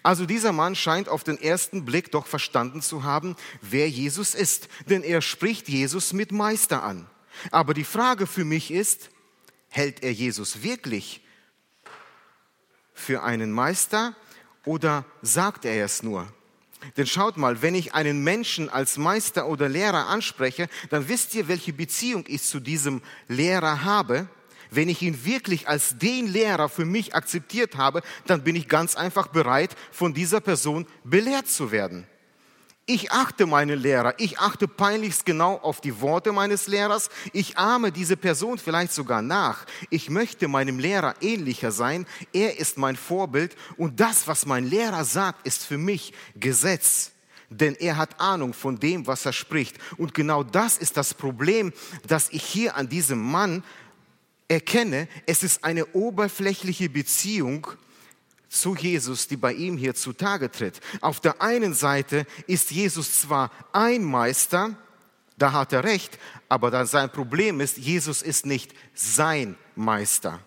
Also 0.03 0.25
dieser 0.25 0.51
Mann 0.51 0.75
scheint 0.75 1.09
auf 1.09 1.23
den 1.23 1.41
ersten 1.41 1.85
Blick 1.85 2.11
doch 2.11 2.27
verstanden 2.27 2.81
zu 2.81 3.03
haben, 3.03 3.35
wer 3.61 3.89
Jesus 3.89 4.35
ist, 4.35 4.67
denn 4.89 5.03
er 5.03 5.21
spricht 5.21 5.69
Jesus 5.69 6.13
mit 6.13 6.31
Meister 6.31 6.83
an. 6.83 7.07
Aber 7.51 7.73
die 7.73 7.85
Frage 7.85 8.27
für 8.27 8.43
mich 8.43 8.71
ist, 8.71 9.09
hält 9.69 10.03
er 10.03 10.11
Jesus 10.11 10.63
wirklich 10.63 11.21
für 12.93 13.23
einen 13.23 13.51
Meister 13.51 14.15
oder 14.65 15.05
sagt 15.21 15.65
er 15.65 15.85
es 15.85 16.03
nur? 16.03 16.31
Denn 16.97 17.07
schaut 17.07 17.37
mal, 17.37 17.61
wenn 17.61 17.75
ich 17.75 17.93
einen 17.93 18.23
Menschen 18.23 18.69
als 18.69 18.97
Meister 18.97 19.47
oder 19.47 19.67
Lehrer 19.67 20.07
anspreche, 20.07 20.69
dann 20.89 21.09
wisst 21.09 21.35
ihr, 21.35 21.47
welche 21.47 21.73
Beziehung 21.73 22.23
ich 22.27 22.43
zu 22.43 22.59
diesem 22.59 23.01
Lehrer 23.27 23.83
habe. 23.83 24.29
Wenn 24.71 24.87
ich 24.87 25.01
ihn 25.01 25.25
wirklich 25.25 25.67
als 25.67 25.97
den 25.97 26.27
Lehrer 26.27 26.69
für 26.69 26.85
mich 26.85 27.15
akzeptiert 27.15 27.75
habe, 27.75 28.01
dann 28.27 28.43
bin 28.43 28.55
ich 28.55 28.67
ganz 28.67 28.95
einfach 28.95 29.27
bereit, 29.27 29.75
von 29.91 30.13
dieser 30.13 30.39
Person 30.39 30.85
belehrt 31.03 31.47
zu 31.47 31.71
werden. 31.71 32.07
Ich 32.91 33.11
achte 33.11 33.45
meinen 33.45 33.79
Lehrer, 33.79 34.15
ich 34.17 34.39
achte 34.39 34.67
peinlichst 34.67 35.23
genau 35.23 35.57
auf 35.57 35.79
die 35.79 36.01
Worte 36.01 36.31
meines 36.31 36.65
Lehrers, 36.65 37.11
ich 37.33 37.55
ahme 37.55 37.91
diese 37.91 38.17
Person 38.17 38.57
vielleicht 38.57 38.93
sogar 38.93 39.21
nach. 39.21 39.67
Ich 39.91 40.09
möchte 40.09 40.47
meinem 40.47 40.79
Lehrer 40.79 41.13
ähnlicher 41.21 41.71
sein, 41.71 42.07
er 42.33 42.57
ist 42.57 42.79
mein 42.79 42.95
Vorbild 42.95 43.55
und 43.77 43.99
das, 43.99 44.27
was 44.27 44.47
mein 44.47 44.65
Lehrer 44.65 45.05
sagt, 45.05 45.45
ist 45.45 45.67
für 45.67 45.77
mich 45.77 46.13
Gesetz. 46.35 47.11
Denn 47.51 47.75
er 47.75 47.95
hat 47.95 48.19
Ahnung 48.19 48.55
von 48.55 48.79
dem, 48.79 49.05
was 49.05 49.23
er 49.23 49.33
spricht. 49.33 49.77
Und 49.97 50.15
genau 50.15 50.41
das 50.41 50.79
ist 50.79 50.97
das 50.97 51.13
Problem, 51.13 51.71
das 52.07 52.29
ich 52.31 52.43
hier 52.43 52.75
an 52.75 52.89
diesem 52.89 53.21
Mann 53.21 53.63
erkenne. 54.47 55.07
Es 55.27 55.43
ist 55.43 55.63
eine 55.63 55.85
oberflächliche 55.93 56.89
Beziehung, 56.89 57.67
zu 58.49 58.75
Jesus, 58.75 59.27
die 59.27 59.37
bei 59.37 59.53
ihm 59.53 59.77
hier 59.77 59.95
zutage 59.95 60.51
tritt. 60.51 60.81
Auf 61.01 61.19
der 61.19 61.41
einen 61.41 61.73
Seite 61.73 62.25
ist 62.47 62.71
Jesus 62.71 63.21
zwar 63.21 63.51
ein 63.71 64.03
Meister, 64.03 64.75
da 65.37 65.53
hat 65.53 65.71
er 65.71 65.83
recht, 65.85 66.19
aber 66.49 66.69
dann 66.71 66.85
sein 66.85 67.09
Problem 67.11 67.61
ist, 67.61 67.77
Jesus 67.77 68.21
ist 68.21 68.45
nicht 68.45 68.73
sein 68.93 69.55
Meister. 69.75 70.41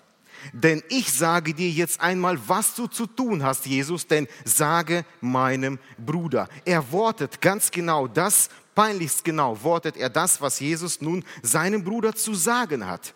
Denn 0.53 0.83
ich 0.89 1.13
sage 1.13 1.55
dir 1.55 1.71
jetzt 1.71 2.01
einmal, 2.01 2.39
was 2.49 2.75
du 2.75 2.89
zu 2.89 3.07
tun 3.07 3.43
hast, 3.43 3.65
Jesus, 3.67 4.07
denn 4.07 4.27
sage 4.45 5.05
meinem 5.21 5.79
Bruder. 5.99 6.49
Er 6.65 6.91
wortet 6.91 7.41
ganz 7.41 7.71
genau 7.71 8.09
das, 8.09 8.51
peinlichst 8.75 9.25
genau, 9.25 9.63
wortet 9.63 9.97
er 9.97 10.11
das, 10.11 10.41
was 10.41 10.59
Jesus 10.61 11.01
nun 11.01 11.25
seinem 11.43 11.85
Bruder 11.85 12.15
zu 12.15 12.35
sagen 12.35 12.87
hat. 12.87 13.15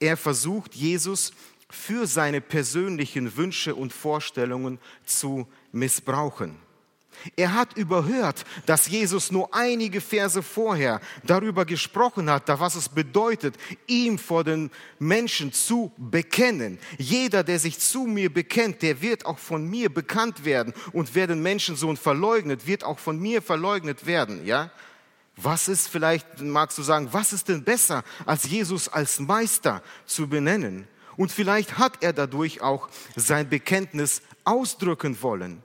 Er 0.00 0.16
versucht 0.16 0.74
Jesus 0.74 1.32
für 1.72 2.06
seine 2.06 2.42
persönlichen 2.42 3.34
Wünsche 3.36 3.74
und 3.74 3.92
Vorstellungen 3.92 4.78
zu 5.06 5.48
missbrauchen. 5.72 6.56
Er 7.36 7.54
hat 7.54 7.76
überhört, 7.76 8.44
dass 8.66 8.88
Jesus 8.88 9.30
nur 9.30 9.54
einige 9.54 10.00
Verse 10.00 10.42
vorher 10.42 11.00
darüber 11.24 11.64
gesprochen 11.64 12.28
hat, 12.28 12.48
was 12.48 12.74
es 12.74 12.88
bedeutet, 12.88 13.56
ihm 13.86 14.18
vor 14.18 14.44
den 14.44 14.70
Menschen 14.98 15.52
zu 15.52 15.92
bekennen. 15.96 16.78
Jeder, 16.98 17.44
der 17.44 17.58
sich 17.58 17.78
zu 17.78 18.04
mir 18.04 18.32
bekennt, 18.32 18.82
der 18.82 19.00
wird 19.00 19.24
auch 19.24 19.38
von 19.38 19.68
mir 19.68 19.92
bekannt 19.92 20.44
werden. 20.44 20.74
Und 20.92 21.14
wer 21.14 21.26
den 21.26 21.42
Menschensohn 21.42 21.96
verleugnet, 21.96 22.66
wird 22.66 22.84
auch 22.84 22.98
von 22.98 23.18
mir 23.18 23.40
verleugnet 23.40 24.04
werden. 24.04 24.44
Ja? 24.44 24.70
Was 25.36 25.68
ist 25.68 25.88
vielleicht, 25.88 26.40
magst 26.40 26.76
du 26.76 26.82
sagen, 26.82 27.08
was 27.12 27.32
ist 27.32 27.48
denn 27.48 27.64
besser, 27.64 28.04
als 28.26 28.44
Jesus 28.44 28.88
als 28.88 29.20
Meister 29.20 29.82
zu 30.06 30.28
benennen? 30.28 30.88
Und 31.16 31.32
vielleicht 31.32 31.78
hat 31.78 32.02
er 32.02 32.12
dadurch 32.12 32.62
auch 32.62 32.88
sein 33.16 33.48
Bekenntnis 33.48 34.22
ausdrücken 34.44 35.20
wollen. 35.22 35.62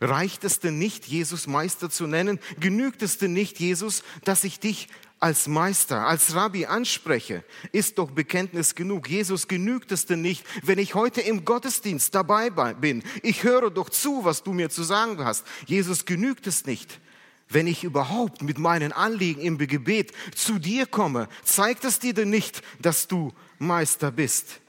Reicht 0.00 0.44
es 0.44 0.60
denn 0.60 0.78
nicht, 0.78 1.06
Jesus 1.06 1.46
Meister 1.46 1.90
zu 1.90 2.06
nennen? 2.06 2.38
Genügt 2.60 3.02
es 3.02 3.18
denn 3.18 3.32
nicht, 3.32 3.60
Jesus, 3.60 4.02
dass 4.24 4.44
ich 4.44 4.60
dich 4.60 4.88
als 5.20 5.48
Meister, 5.48 6.06
als 6.06 6.34
Rabbi 6.34 6.66
anspreche? 6.66 7.42
Ist 7.72 7.98
doch 7.98 8.10
Bekenntnis 8.10 8.74
genug. 8.74 9.08
Jesus, 9.08 9.48
genügt 9.48 9.92
es 9.92 10.06
denn 10.06 10.20
nicht, 10.20 10.44
wenn 10.62 10.78
ich 10.78 10.94
heute 10.94 11.22
im 11.22 11.44
Gottesdienst 11.44 12.14
dabei 12.14 12.50
bin? 12.50 13.02
Ich 13.22 13.42
höre 13.42 13.70
doch 13.70 13.88
zu, 13.88 14.24
was 14.24 14.42
du 14.42 14.52
mir 14.52 14.68
zu 14.68 14.82
sagen 14.82 15.24
hast. 15.24 15.46
Jesus, 15.66 16.04
genügt 16.04 16.46
es 16.46 16.66
nicht? 16.66 17.00
Wenn 17.48 17.66
ich 17.66 17.84
überhaupt 17.84 18.42
mit 18.42 18.58
meinen 18.58 18.92
Anliegen 18.92 19.40
im 19.40 19.56
Gebet 19.56 20.12
zu 20.34 20.58
dir 20.58 20.84
komme, 20.84 21.28
zeigt 21.44 21.84
es 21.84 22.00
dir 22.00 22.12
denn 22.12 22.28
nicht, 22.28 22.60
dass 22.80 23.06
du 23.06 23.32
Meister 23.58 24.10
bist? 24.10 24.60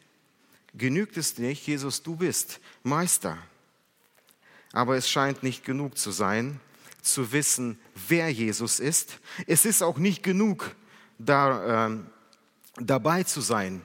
Genügt 0.78 1.18
es 1.18 1.38
nicht, 1.38 1.66
Jesus, 1.66 2.04
du 2.04 2.16
bist 2.16 2.60
Meister. 2.84 3.38
Aber 4.74 4.96
es 4.96 5.10
scheint 5.10 5.44
nicht 5.44 5.64
genug 5.64 5.98
zu 5.98 6.12
sein, 6.12 6.60
zu 7.02 7.32
wissen, 7.32 7.80
wer 8.08 8.30
Jesus 8.30 8.80
ist. 8.80 9.20
Es 9.48 9.66
ist 9.66 9.82
auch 9.82 9.98
nicht 9.98 10.24
genug, 10.24 10.76
da, 11.18 11.88
äh, 11.88 11.98
dabei 12.78 13.24
zu 13.24 13.42
sein 13.42 13.82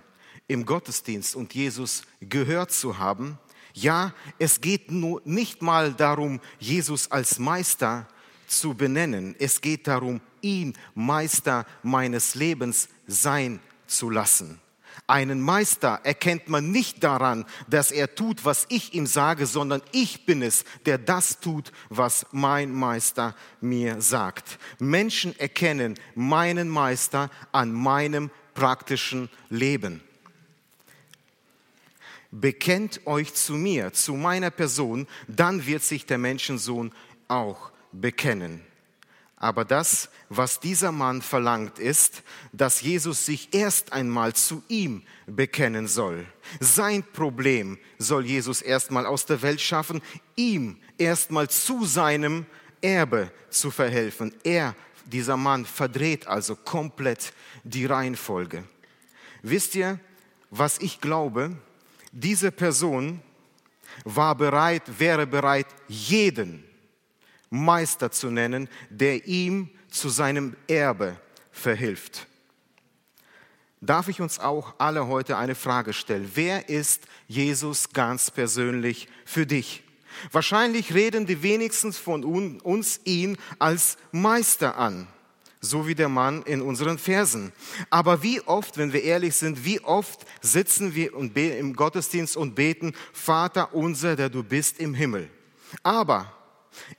im 0.49 0.67
Gottesdienst 0.67 1.35
und 1.35 1.55
Jesus 1.55 2.03
gehört 2.21 2.73
zu 2.73 2.99
haben. 2.99 3.39
Ja, 3.75 4.13
es 4.39 4.61
geht 4.61 4.91
nur 4.91 5.23
nicht 5.25 5.63
mal 5.63 5.95
darum, 5.95 6.41
Jesus 6.59 7.11
als 7.11 7.39
Meister 7.39 8.07
zu 8.47 8.75
benennen. 8.75 9.35
Es 9.39 9.61
geht 9.61 9.87
darum, 9.87 10.21
ihn 10.43 10.75
Meister 10.95 11.65
meines 11.83 12.35
Lebens 12.35 12.89
sein 13.07 13.61
zu 13.87 14.11
lassen. 14.11 14.61
Einen 15.13 15.43
Meister 15.43 16.01
erkennt 16.05 16.49
man 16.49 16.71
nicht 16.71 17.05
daran, 17.05 17.45
dass 17.69 17.91
er 17.91 18.15
tut, 18.15 18.47
was 18.47 18.65
ich 18.71 18.95
ihm 18.95 19.07
sage, 19.07 19.45
sondern 19.45 19.83
ich 19.93 20.25
bin 20.25 20.41
es, 20.41 20.65
der 20.87 20.97
das 20.97 21.39
tut, 21.39 21.71
was 21.91 22.25
mein 22.33 22.73
Meister 22.73 23.37
mir 23.61 24.01
sagt. 24.01 24.59
Menschen 24.79 25.39
erkennen 25.39 25.99
meinen 26.15 26.71
Meister 26.71 27.31
an 27.53 27.75
meinem 27.75 28.31
praktischen 28.55 29.29
Leben. 29.51 30.01
Bekennt 32.31 33.07
euch 33.07 33.35
zu 33.35 33.53
mir, 33.53 33.93
zu 33.93 34.15
meiner 34.15 34.51
Person, 34.51 35.07
dann 35.29 35.67
wird 35.67 35.83
sich 35.83 36.07
der 36.07 36.17
Menschensohn 36.17 36.91
auch 37.29 37.71
bekennen. 37.93 38.63
Aber 39.43 39.65
das, 39.65 40.09
was 40.29 40.61
dieser 40.61 40.93
Mann 40.93 41.21
verlangt, 41.21 41.81
ist, 41.81 42.23
dass 42.53 42.81
Jesus 42.81 43.27
sich 43.27 43.53
erst 43.53 43.93
einmal 43.93 44.35
zu 44.35 44.63
ihm 44.69 45.03
bekennen 45.27 45.89
soll. 45.89 46.25
Sein 46.61 47.03
Problem 47.03 47.77
soll 47.99 48.25
Jesus 48.25 48.63
erstmal 48.63 49.05
aus 49.05 49.27
der 49.27 49.43
Welt 49.43 49.61
schaffen, 49.61 50.01
ihm 50.37 50.79
erstmal 50.97 51.51
zu 51.51 51.85
seinem 51.85 52.47
Erbe 52.81 53.33
zu 53.51 53.73
verhelfen. 53.73 54.33
Er, 54.45 54.77
dieser 55.07 55.37
Mann, 55.37 55.67
verdreht 55.67 56.29
also 56.29 56.55
komplett 56.55 57.33
die 57.65 57.87
Reihenfolge. 57.87 58.63
Wisst 59.43 59.75
ihr, 59.75 59.99
was 60.51 60.79
ich 60.79 61.01
glaube? 61.01 61.57
Diese 62.13 62.53
Person 62.53 63.21
war 64.05 64.37
bereit, 64.37 64.85
wäre 65.01 65.27
bereit, 65.27 65.67
jeden 65.89 66.63
Meister 67.53 68.11
zu 68.11 68.31
nennen, 68.31 68.69
der 68.89 69.27
ihm 69.27 69.69
zu 69.91 70.09
seinem 70.09 70.57
Erbe 70.69 71.21
verhilft. 71.51 72.27
Darf 73.83 74.09
ich 74.09 74.23
uns 74.23 74.39
auch 74.39 74.75
alle 74.79 75.07
heute 75.07 75.37
eine 75.37 75.55
Frage 75.55 75.93
stellen? 75.93 76.31
Wer 76.35 76.71
ist 76.71 77.03
Jesus 77.29 77.91
ganz 77.93 78.31
persönlich 78.31 79.07
für 79.27 79.45
dich? 79.45 79.83
Wahrscheinlich 80.31 80.95
reden 80.95 81.27
die 81.27 81.43
wenigsten 81.43 81.93
von 81.93 82.25
uns 82.61 83.01
ihn 83.05 83.37
als 83.59 83.99
Meister 84.13 84.79
an, 84.79 85.09
so 85.61 85.87
wie 85.87 85.95
der 85.95 86.09
Mann 86.09 86.43
in 86.43 86.63
unseren 86.63 86.97
Versen. 86.97 87.53
Aber 87.91 88.23
wie 88.23 88.41
oft, 88.43 88.79
wenn 88.79 88.95
wir 88.95 89.03
ehrlich 89.03 89.37
sind, 89.37 89.65
wie 89.67 89.81
oft 89.81 90.25
sitzen 90.41 90.95
wir 90.95 91.13
im 91.59 91.77
Gottesdienst 91.77 92.37
und 92.37 92.55
beten, 92.55 92.95
Vater 93.13 93.75
unser, 93.75 94.17
der 94.17 94.31
du 94.31 94.43
bist 94.43 94.79
im 94.79 94.95
Himmel. 94.95 95.29
Aber 95.83 96.33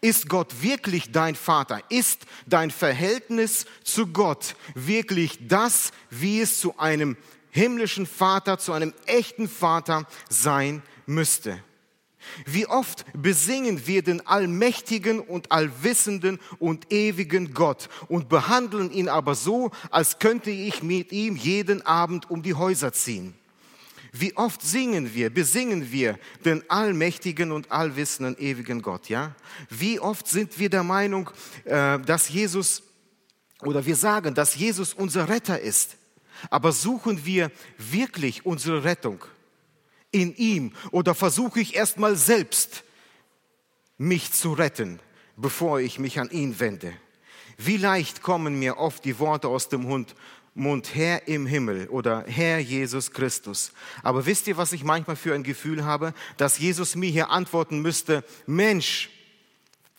ist 0.01 0.29
Gott 0.29 0.61
wirklich 0.61 1.11
dein 1.11 1.35
Vater? 1.35 1.81
Ist 1.89 2.25
dein 2.45 2.71
Verhältnis 2.71 3.65
zu 3.83 4.07
Gott 4.07 4.55
wirklich 4.75 5.47
das, 5.47 5.91
wie 6.09 6.41
es 6.41 6.59
zu 6.59 6.77
einem 6.77 7.17
himmlischen 7.51 8.05
Vater, 8.05 8.57
zu 8.57 8.73
einem 8.73 8.93
echten 9.05 9.47
Vater 9.47 10.07
sein 10.29 10.81
müsste? 11.05 11.63
Wie 12.45 12.67
oft 12.67 13.05
besingen 13.13 13.85
wir 13.85 14.01
den 14.01 14.25
allmächtigen 14.25 15.19
und 15.19 15.51
allwissenden 15.51 16.39
und 16.59 16.91
ewigen 16.91 17.53
Gott 17.53 17.89
und 18.07 18.29
behandeln 18.29 18.91
ihn 18.91 19.09
aber 19.09 19.35
so, 19.35 19.71
als 19.91 20.19
könnte 20.19 20.49
ich 20.49 20.83
mit 20.83 21.11
ihm 21.11 21.35
jeden 21.35 21.85
Abend 21.85 22.29
um 22.29 22.41
die 22.41 22.53
Häuser 22.53 22.93
ziehen. 22.93 23.35
Wie 24.15 24.37
oft 24.37 24.61
singen 24.61 25.13
wir, 25.13 25.31
besingen 25.31 25.91
wir 25.91 26.19
den 26.45 26.69
allmächtigen 26.69 27.51
und 27.51 27.71
allwissenden 27.71 28.37
ewigen 28.37 28.81
Gott, 28.81 29.09
ja? 29.09 29.35
Wie 29.69 29.99
oft 29.99 30.27
sind 30.27 30.59
wir 30.59 30.69
der 30.69 30.83
Meinung, 30.83 31.31
äh, 31.65 31.99
dass 31.99 32.29
Jesus 32.29 32.83
oder 33.65 33.85
wir 33.85 33.95
sagen, 33.95 34.35
dass 34.35 34.55
Jesus 34.55 34.93
unser 34.93 35.29
Retter 35.29 35.59
ist. 35.59 35.97
Aber 36.49 36.71
suchen 36.71 37.25
wir 37.25 37.51
wirklich 37.77 38.45
unsere 38.45 38.83
Rettung 38.83 39.23
in 40.11 40.35
ihm 40.35 40.73
oder 40.91 41.15
versuche 41.15 41.59
ich 41.59 41.75
erstmal 41.75 42.15
selbst 42.15 42.83
mich 43.97 44.31
zu 44.31 44.53
retten, 44.53 44.99
bevor 45.37 45.79
ich 45.79 45.99
mich 45.99 46.19
an 46.19 46.29
ihn 46.29 46.59
wende. 46.59 46.93
Wie 47.57 47.77
leicht 47.77 48.21
kommen 48.21 48.59
mir 48.59 48.77
oft 48.77 49.05
die 49.05 49.19
Worte 49.19 49.47
aus 49.47 49.69
dem 49.69 49.83
Mund, 49.83 50.15
Mund, 50.55 50.93
Herr 50.93 51.27
im 51.27 51.47
Himmel 51.47 51.87
oder 51.87 52.25
Herr 52.27 52.59
Jesus 52.59 53.11
Christus. 53.11 53.71
Aber 54.03 54.25
wisst 54.25 54.47
ihr, 54.47 54.57
was 54.57 54.71
ich 54.71 54.83
manchmal 54.83 55.15
für 55.15 55.33
ein 55.33 55.43
Gefühl 55.43 55.83
habe? 55.83 56.13
Dass 56.37 56.59
Jesus 56.59 56.95
mir 56.95 57.09
hier 57.09 57.31
antworten 57.31 57.81
müsste, 57.81 58.23
Mensch, 58.45 59.09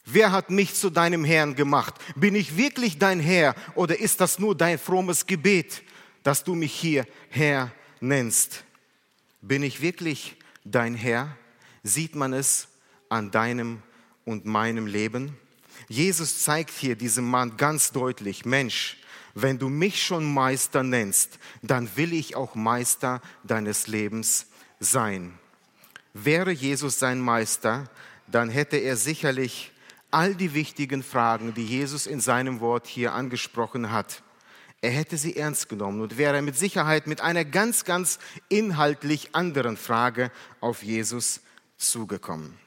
wer 0.05 0.31
hat 0.31 0.51
mich 0.51 0.75
zu 0.75 0.91
deinem 0.91 1.25
Herrn 1.25 1.57
gemacht? 1.57 1.95
Bin 2.15 2.37
ich 2.37 2.57
wirklich 2.57 2.99
dein 2.99 3.19
Herr 3.19 3.57
oder 3.75 3.99
ist 3.99 4.21
das 4.21 4.39
nur 4.39 4.55
dein 4.55 4.79
frommes 4.79 5.27
Gebet, 5.27 5.83
dass 6.23 6.45
du 6.45 6.55
mich 6.55 6.73
hier 6.73 7.05
Herr 7.31 7.73
nennst? 8.01 8.65
Bin 9.41 9.63
ich 9.63 9.81
wirklich 9.81 10.37
dein 10.65 10.95
Herr? 10.95 11.37
Sieht 11.83 12.15
man 12.15 12.33
es 12.33 12.69
an 13.09 13.31
deinem 13.33 13.83
und 14.25 14.47
meinem 14.47 14.87
Leben? 14.87 15.37
Jesus 15.89 16.43
zeigt 16.43 16.71
hier 16.71 16.97
diesem 16.97 17.29
Mann 17.29 17.57
ganz 17.57 17.93
deutlich, 17.93 18.45
Mensch, 18.45 18.97
wenn 19.35 19.59
du 19.59 19.69
mich 19.69 20.05
schon 20.05 20.33
Meister 20.33 20.83
nennst, 20.83 21.39
dann 21.63 21.97
will 21.97 22.13
ich 22.13 22.37
auch 22.37 22.55
Meister 22.55 23.21
deines 23.43 23.87
Lebens 23.87 24.47
sein. 24.81 25.39
Wäre 26.13 26.53
Jesus 26.53 26.99
sein 26.99 27.21
Meister, 27.21 27.91
dann 28.27 28.49
hätte 28.49 28.77
er 28.77 28.97
sicherlich 28.97 29.73
all 30.11 30.35
die 30.35 30.55
wichtigen 30.55 31.03
Fragen, 31.03 31.55
die 31.55 31.67
Jesus 31.67 32.07
in 32.07 32.21
seinem 32.21 32.61
Wort 32.61 32.87
hier 32.87 33.13
angesprochen 33.13 33.91
hat, 33.91 34.23
er 34.85 34.91
hätte 34.91 35.17
sie 35.17 35.35
ernst 35.35 35.71
genommen 35.71 36.03
und 36.03 36.19
wäre 36.19 36.43
mit 36.43 36.59
Sicherheit 36.59 37.07
mit 37.07 37.23
einer 37.23 37.47
ganz, 37.47 37.87
ganz 37.87 38.19
inhaltlich 38.51 39.35
anderen 39.35 39.79
Frage 39.79 40.31
auf 40.61 40.83
Jesus 40.83 41.41
zugekommen. 41.79 42.59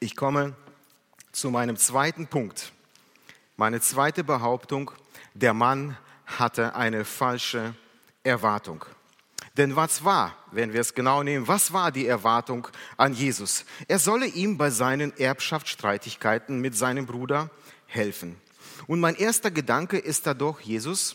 Ich 0.00 0.16
komme 0.16 0.56
zu 1.30 1.50
meinem 1.50 1.76
zweiten 1.76 2.26
Punkt. 2.26 2.72
Meine 3.62 3.80
zweite 3.80 4.24
Behauptung, 4.24 4.90
der 5.34 5.54
Mann 5.54 5.96
hatte 6.26 6.74
eine 6.74 7.04
falsche 7.04 7.76
Erwartung. 8.24 8.84
Denn 9.56 9.76
was 9.76 10.02
war, 10.02 10.36
wenn 10.50 10.72
wir 10.72 10.80
es 10.80 10.94
genau 10.94 11.22
nehmen, 11.22 11.46
was 11.46 11.72
war 11.72 11.92
die 11.92 12.08
Erwartung 12.08 12.66
an 12.96 13.14
Jesus? 13.14 13.64
Er 13.86 14.00
solle 14.00 14.26
ihm 14.26 14.58
bei 14.58 14.70
seinen 14.70 15.16
Erbschaftsstreitigkeiten 15.16 16.60
mit 16.60 16.76
seinem 16.76 17.06
Bruder 17.06 17.50
helfen. 17.86 18.34
Und 18.88 18.98
mein 18.98 19.14
erster 19.14 19.52
Gedanke 19.52 19.96
ist 19.96 20.26
da 20.26 20.34
doch, 20.34 20.58
Jesus, 20.58 21.14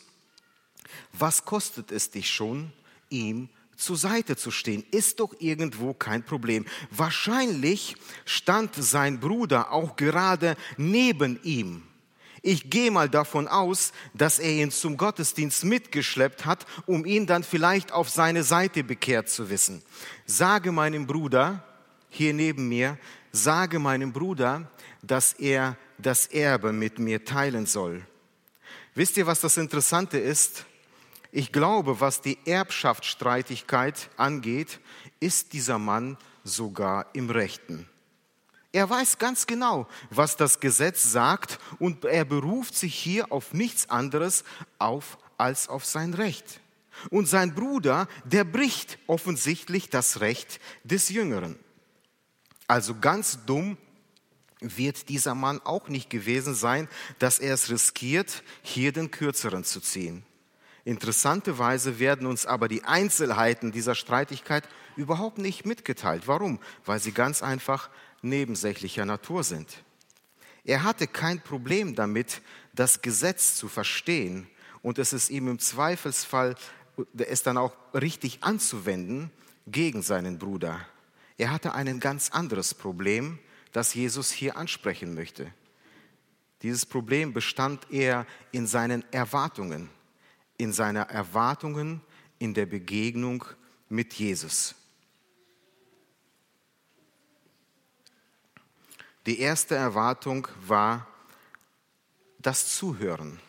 was 1.11 1.43
kostet 1.43 1.91
es 1.91 2.11
dich 2.11 2.29
schon, 2.29 2.71
ihm 3.09 3.49
zur 3.75 3.97
Seite 3.97 4.37
zu 4.37 4.51
stehen, 4.51 4.85
ist 4.91 5.19
doch 5.19 5.35
irgendwo 5.39 5.93
kein 5.93 6.23
Problem. 6.23 6.65
Wahrscheinlich 6.91 7.97
stand 8.23 8.73
sein 8.73 9.19
Bruder 9.19 9.73
auch 9.73 9.97
gerade 9.97 10.55
neben 10.77 11.43
ihm. 11.43 11.83
Ich 12.41 12.69
gehe 12.69 12.91
mal 12.91 13.09
davon 13.09 13.47
aus, 13.47 13.91
dass 14.13 14.39
er 14.39 14.51
ihn 14.51 14.71
zum 14.71 14.97
Gottesdienst 14.97 15.63
mitgeschleppt 15.63 16.45
hat, 16.45 16.65
um 16.85 17.05
ihn 17.05 17.25
dann 17.25 17.43
vielleicht 17.43 17.91
auf 17.91 18.09
seine 18.09 18.43
Seite 18.43 18.83
bekehrt 18.83 19.29
zu 19.29 19.49
wissen. 19.49 19.81
Sage 20.25 20.71
meinem 20.71 21.07
Bruder, 21.07 21.63
hier 22.09 22.33
neben 22.33 22.67
mir, 22.67 22.97
sage 23.31 23.79
meinem 23.79 24.13
Bruder, 24.13 24.69
dass 25.01 25.33
er 25.33 25.77
das 25.97 26.27
Erbe 26.27 26.73
mit 26.73 26.99
mir 26.99 27.25
teilen 27.25 27.65
soll. 27.65 28.05
Wisst 28.95 29.17
ihr, 29.17 29.27
was 29.27 29.41
das 29.41 29.57
Interessante 29.57 30.17
ist? 30.17 30.65
Ich 31.31 31.51
glaube, 31.51 31.99
was 31.99 32.21
die 32.21 32.37
Erbschaftsstreitigkeit 32.45 34.09
angeht, 34.17 34.79
ist 35.19 35.53
dieser 35.53 35.77
Mann 35.77 36.17
sogar 36.43 37.07
im 37.13 37.29
Rechten. 37.29 37.87
Er 38.71 38.89
weiß 38.89 39.17
ganz 39.17 39.47
genau, 39.47 39.87
was 40.09 40.35
das 40.35 40.59
Gesetz 40.59 41.11
sagt 41.11 41.59
und 41.79 42.05
er 42.05 42.25
beruft 42.25 42.75
sich 42.75 42.95
hier 42.95 43.31
auf 43.31 43.53
nichts 43.53 43.89
anderes 43.89 44.43
auf 44.77 45.17
als 45.37 45.69
auf 45.69 45.85
sein 45.85 46.13
Recht. 46.13 46.59
Und 47.09 47.27
sein 47.27 47.53
Bruder, 47.53 48.07
der 48.25 48.43
bricht 48.43 48.97
offensichtlich 49.07 49.89
das 49.89 50.19
Recht 50.19 50.59
des 50.83 51.09
Jüngeren. 51.09 51.57
Also 52.67 52.95
ganz 52.99 53.39
dumm 53.45 53.77
wird 54.59 55.09
dieser 55.09 55.35
Mann 55.35 55.61
auch 55.63 55.87
nicht 55.87 56.09
gewesen 56.09 56.55
sein, 56.55 56.89
dass 57.19 57.39
er 57.39 57.53
es 57.53 57.69
riskiert, 57.69 58.43
hier 58.63 58.91
den 58.91 59.11
Kürzeren 59.11 59.63
zu 59.63 59.79
ziehen. 59.79 60.25
Interessanterweise 60.83 61.99
werden 61.99 62.25
uns 62.25 62.45
aber 62.45 62.67
die 62.67 62.83
Einzelheiten 62.83 63.71
dieser 63.71 63.93
Streitigkeit 63.93 64.67
überhaupt 64.95 65.37
nicht 65.37 65.65
mitgeteilt. 65.65 66.27
Warum? 66.27 66.59
Weil 66.85 66.99
sie 66.99 67.11
ganz 67.11 67.43
einfach 67.43 67.89
nebensächlicher 68.21 69.05
Natur 69.05 69.43
sind. 69.43 69.83
Er 70.63 70.83
hatte 70.83 71.07
kein 71.07 71.41
Problem 71.41 71.95
damit, 71.95 72.41
das 72.73 73.01
Gesetz 73.01 73.55
zu 73.55 73.67
verstehen 73.67 74.47
und 74.81 74.99
es 74.99 75.13
ist 75.13 75.29
ihm 75.29 75.47
im 75.47 75.59
Zweifelsfall, 75.59 76.55
es 77.17 77.43
dann 77.43 77.57
auch 77.57 77.73
richtig 77.93 78.43
anzuwenden 78.43 79.31
gegen 79.65 80.01
seinen 80.01 80.39
Bruder. 80.39 80.79
Er 81.37 81.51
hatte 81.51 81.73
ein 81.73 81.99
ganz 81.99 82.29
anderes 82.29 82.73
Problem, 82.73 83.39
das 83.71 83.93
Jesus 83.93 84.31
hier 84.31 84.57
ansprechen 84.57 85.13
möchte. 85.13 85.53
Dieses 86.63 86.85
Problem 86.85 87.33
bestand 87.33 87.91
eher 87.91 88.25
in 88.51 88.65
seinen 88.65 89.05
Erwartungen 89.11 89.89
in 90.57 90.73
seiner 90.73 91.03
Erwartungen 91.03 92.01
in 92.39 92.53
der 92.53 92.65
Begegnung 92.65 93.45
mit 93.89 94.13
Jesus. 94.13 94.75
Die 99.27 99.41
erste 99.41 99.75
Erwartung 99.75 100.47
war 100.65 101.05
das 102.39 102.77
Zuhören. 102.77 103.41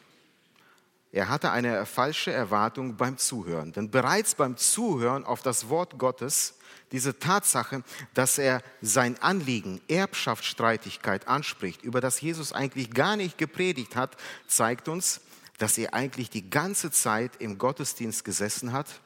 Er 1.12 1.28
hatte 1.28 1.52
eine 1.52 1.86
falsche 1.86 2.32
Erwartung 2.32 2.96
beim 2.96 3.16
Zuhören. 3.16 3.72
Denn 3.72 3.88
bereits 3.88 4.34
beim 4.34 4.56
Zuhören 4.56 5.24
auf 5.24 5.40
das 5.40 5.68
Wort 5.68 5.96
Gottes, 5.96 6.54
diese 6.90 7.20
Tatsache, 7.20 7.84
dass 8.12 8.38
er 8.38 8.60
sein 8.82 9.22
Anliegen, 9.22 9.80
Erbschaftsstreitigkeit 9.86 11.28
anspricht, 11.28 11.82
über 11.82 12.00
das 12.00 12.20
Jesus 12.20 12.52
eigentlich 12.52 12.90
gar 12.90 13.14
nicht 13.14 13.38
gepredigt 13.38 13.94
hat, 13.94 14.16
zeigt 14.48 14.88
uns, 14.88 15.20
dass 15.58 15.78
er 15.78 15.94
eigentlich 15.94 16.28
die 16.28 16.50
ganze 16.50 16.90
Zeit 16.90 17.36
im 17.36 17.56
Gottesdienst 17.56 18.24
gesessen 18.24 18.72
hat 18.72 19.00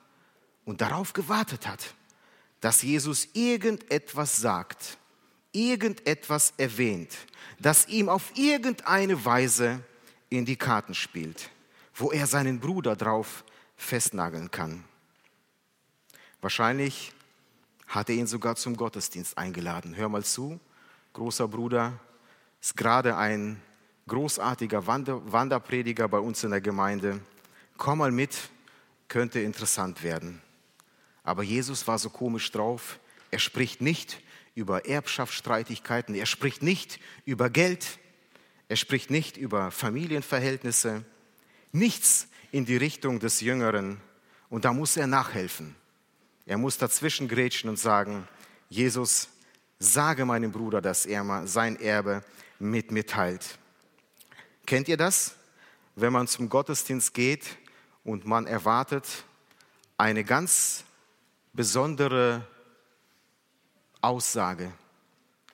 und 0.65 0.81
darauf 0.81 1.13
gewartet 1.13 1.67
hat, 1.67 1.95
dass 2.61 2.81
Jesus 2.81 3.29
irgendetwas 3.35 4.39
sagt, 4.39 4.97
irgendetwas 5.53 6.55
erwähnt, 6.57 7.11
das 7.59 7.89
ihm 7.89 8.09
auf 8.09 8.37
irgendeine 8.37 9.25
Weise 9.25 9.81
in 10.31 10.45
die 10.45 10.57
Karten 10.57 10.95
spielt, 10.95 11.51
wo 11.95 12.11
er 12.11 12.27
seinen 12.27 12.59
Bruder 12.59 12.97
drauf 12.97 13.45
festnageln 13.77 14.51
kann. 14.51 14.85
Wahrscheinlich 16.41 17.13
hat 17.87 18.09
er 18.09 18.17
ihn 18.17 18.27
sogar 18.27 18.57
zum 18.57 18.77
Gottesdienst 18.77 19.37
eingeladen. 19.37 19.95
Hör 19.95 20.09
mal 20.09 20.25
zu, 20.25 20.59
großer 21.13 21.47
Bruder, 21.47 21.93
ist 22.61 22.77
gerade 22.77 23.17
ein 23.17 23.61
großartiger 24.09 24.87
Wanderprediger 24.87 26.09
bei 26.09 26.19
uns 26.19 26.43
in 26.43 26.51
der 26.51 26.61
Gemeinde. 26.61 27.21
Komm 27.77 27.99
mal 27.99 28.11
mit, 28.11 28.37
könnte 29.09 29.41
interessant 29.41 30.03
werden. 30.03 30.41
Aber 31.23 31.43
Jesus 31.43 31.87
war 31.87 31.99
so 31.99 32.11
komisch 32.11 32.51
drauf. 32.51 32.99
Er 33.31 33.39
spricht 33.39 33.81
nicht 33.81 34.19
über 34.55 34.87
Erbschaftsstreitigkeiten, 34.87 36.15
er 36.15 36.27
spricht 36.27 36.63
nicht 36.63 37.01
über 37.25 37.51
Geld, 37.51 37.99
er 38.69 38.77
spricht 38.77 39.11
nicht 39.11 39.37
über 39.37 39.71
Familienverhältnisse, 39.71 41.05
nichts 41.73 42.29
in 42.51 42.65
die 42.65 42.77
Richtung 42.77 43.19
des 43.19 43.41
Jüngeren. 43.41 44.01
Und 44.49 44.65
da 44.65 44.73
muss 44.73 44.97
er 44.97 45.07
nachhelfen. 45.07 45.75
Er 46.45 46.59
muss 46.59 46.77
dazwischen 46.77 47.29
grätschen 47.29 47.71
und 47.71 47.79
sagen, 47.79 48.29
Jesus, 48.69 49.29
sage 49.79 50.25
meinem 50.25 50.53
Bruder, 50.53 50.81
dass 50.81 51.07
er 51.07 51.47
sein 51.47 51.81
Erbe 51.81 52.23
mit 52.59 52.91
mir 52.91 53.07
teilt. 53.07 53.59
Kennt 54.67 54.89
ihr 54.89 54.97
das? 54.97 55.35
Wenn 55.97 56.13
man 56.13 56.27
zum 56.29 56.49
Gottesdienst 56.49 57.15
geht 57.15 57.59
und 58.05 58.25
man 58.25 58.47
erwartet 58.47 59.25
eine 59.99 60.25
ganz 60.25 60.85
besondere 61.53 62.47
Aussage 64.03 64.73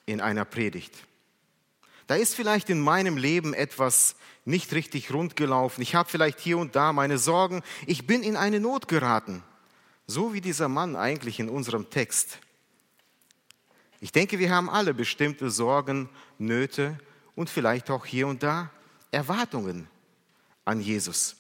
in 0.07 0.21
einer 0.21 0.45
Predigt. 0.45 0.95
Da 2.09 2.15
ist 2.15 2.35
vielleicht 2.35 2.71
in 2.71 2.81
meinem 2.81 3.17
Leben 3.17 3.53
etwas 3.55 4.17
nicht 4.45 4.73
richtig 4.73 5.13
rund 5.13 5.37
gelaufen. 5.37 5.83
Ich 5.83 5.95
habe 5.95 6.09
vielleicht 6.09 6.41
hier 6.41 6.57
und 6.57 6.75
da 6.75 6.93
meine 6.93 7.19
Sorgen. 7.19 7.63
Ich 7.87 8.07
bin 8.07 8.23
in 8.23 8.37
eine 8.37 8.61
Not 8.61 8.89
geraten. 8.89 9.43
So 10.07 10.33
wie 10.33 10.41
dieser 10.41 10.69
Mann 10.69 10.97
eigentlich 10.97 11.39
in 11.39 11.51
unserem 11.51 11.91
Text. 11.91 12.39
Ich 14.01 14.11
denke, 14.11 14.39
wir 14.39 14.51
haben 14.51 14.71
alle 14.71 14.95
bestimmte 14.95 15.51
Sorgen, 15.51 16.09
Nöte 16.39 16.99
und 17.35 17.51
vielleicht 17.51 17.91
auch 17.91 18.07
hier 18.07 18.27
und 18.27 18.43
da 18.43 18.71
Erwartungen 19.11 19.89
an 20.65 20.81
Jesus. 20.81 21.37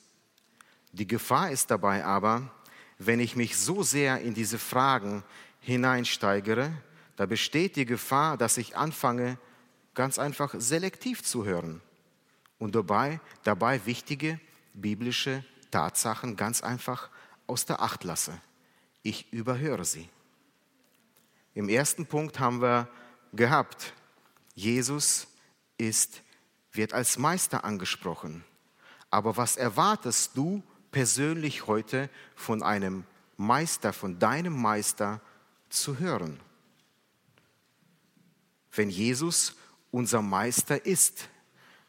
Die 0.92 1.07
Gefahr 1.07 1.51
ist 1.51 1.71
dabei 1.71 2.05
aber, 2.05 2.51
wenn 2.99 3.21
ich 3.21 3.37
mich 3.37 3.57
so 3.57 3.83
sehr 3.83 4.21
in 4.21 4.35
diese 4.35 4.59
Fragen 4.59 5.23
hineinsteigere, 5.61 6.73
da 7.18 7.26
besteht 7.26 7.74
die 7.74 7.85
Gefahr, 7.85 8.37
dass 8.37 8.59
ich 8.59 8.76
anfange, 8.76 9.38
ganz 9.92 10.20
einfach 10.20 10.54
selektiv 10.57 11.24
zu 11.24 11.44
hören 11.44 11.83
und 12.61 12.76
dabei, 12.76 13.20
dabei 13.42 13.85
wichtige 13.87 14.38
biblische 14.72 15.44
Tatsachen 15.72 16.37
ganz 16.37 16.62
einfach 16.62 17.11
aus 17.48 17.66
der 17.66 17.83
Acht 17.83 18.04
lasse. 18.04 18.40
Ich 19.02 19.33
überhöre 19.33 19.85
sie. 19.85 20.09
Im 21.54 21.68
ersten 21.68 22.07
Punkt 22.07 22.38
haben 22.38 22.62
wir 22.62 22.88
gehabt, 23.33 23.94
Jesus 24.54 25.26
ist, 25.76 26.22
wird 26.70 26.92
als 26.92 27.18
Meister 27.18 27.64
angesprochen. 27.64 28.44
Aber 29.11 29.37
was 29.37 29.57
erwartest 29.57 30.37
du 30.37 30.62
persönlich 30.92 31.66
heute 31.66 32.11
von 32.37 32.62
einem 32.62 33.02
Meister, 33.37 33.92
von 33.92 34.20
deinem 34.20 34.57
Meister 34.57 35.20
zu 35.68 35.98
hören? 35.98 36.38
Wenn 38.72 38.90
Jesus 38.90 39.57
unser 39.90 40.22
Meister 40.22 40.85
ist, 40.85 41.28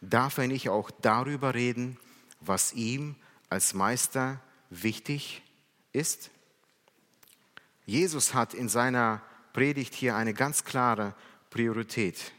darf 0.02 0.38
er 0.38 0.48
nicht 0.48 0.70
auch 0.70 0.92
darüber 0.92 1.54
reden, 1.54 1.98
was 2.40 2.74
ihm 2.74 3.16
als 3.50 3.74
Meister 3.74 4.42
wichtig 4.70 5.42
ist? 5.92 6.32
Jesus 7.86 8.34
hat 8.34 8.54
in 8.54 8.70
seiner 8.70 9.22
Predigt 9.54 9.96
hier 9.96 10.16
eine 10.16 10.34
ganz 10.34 10.64
klare 10.64 11.16
Priorität. 11.50 12.32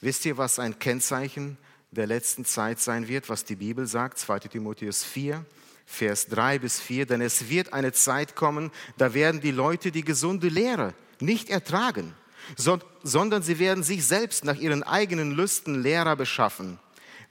Wisst 0.00 0.24
ihr, 0.26 0.38
was 0.38 0.58
ein 0.58 0.78
Kennzeichen 0.78 1.58
der 1.90 2.06
letzten 2.06 2.44
Zeit 2.44 2.80
sein 2.80 3.08
wird, 3.08 3.28
was 3.28 3.44
die 3.44 3.56
Bibel 3.56 3.86
sagt? 3.86 4.18
2 4.18 4.40
Timotheus 4.40 5.02
4, 5.02 5.44
Vers 5.86 6.26
3 6.28 6.58
bis 6.60 6.80
4. 6.80 7.06
Denn 7.06 7.20
es 7.20 7.48
wird 7.48 7.72
eine 7.72 7.92
Zeit 7.92 8.36
kommen, 8.36 8.70
da 8.96 9.14
werden 9.14 9.40
die 9.40 9.50
Leute 9.50 9.90
die 9.90 10.04
gesunde 10.04 10.48
Lehre 10.48 10.94
nicht 11.20 11.50
ertragen, 11.50 12.14
sondern 12.56 13.42
sie 13.42 13.58
werden 13.58 13.82
sich 13.82 14.04
selbst 14.04 14.44
nach 14.44 14.56
ihren 14.56 14.82
eigenen 14.82 15.32
Lüsten 15.32 15.82
Lehrer 15.82 16.16
beschaffen 16.16 16.78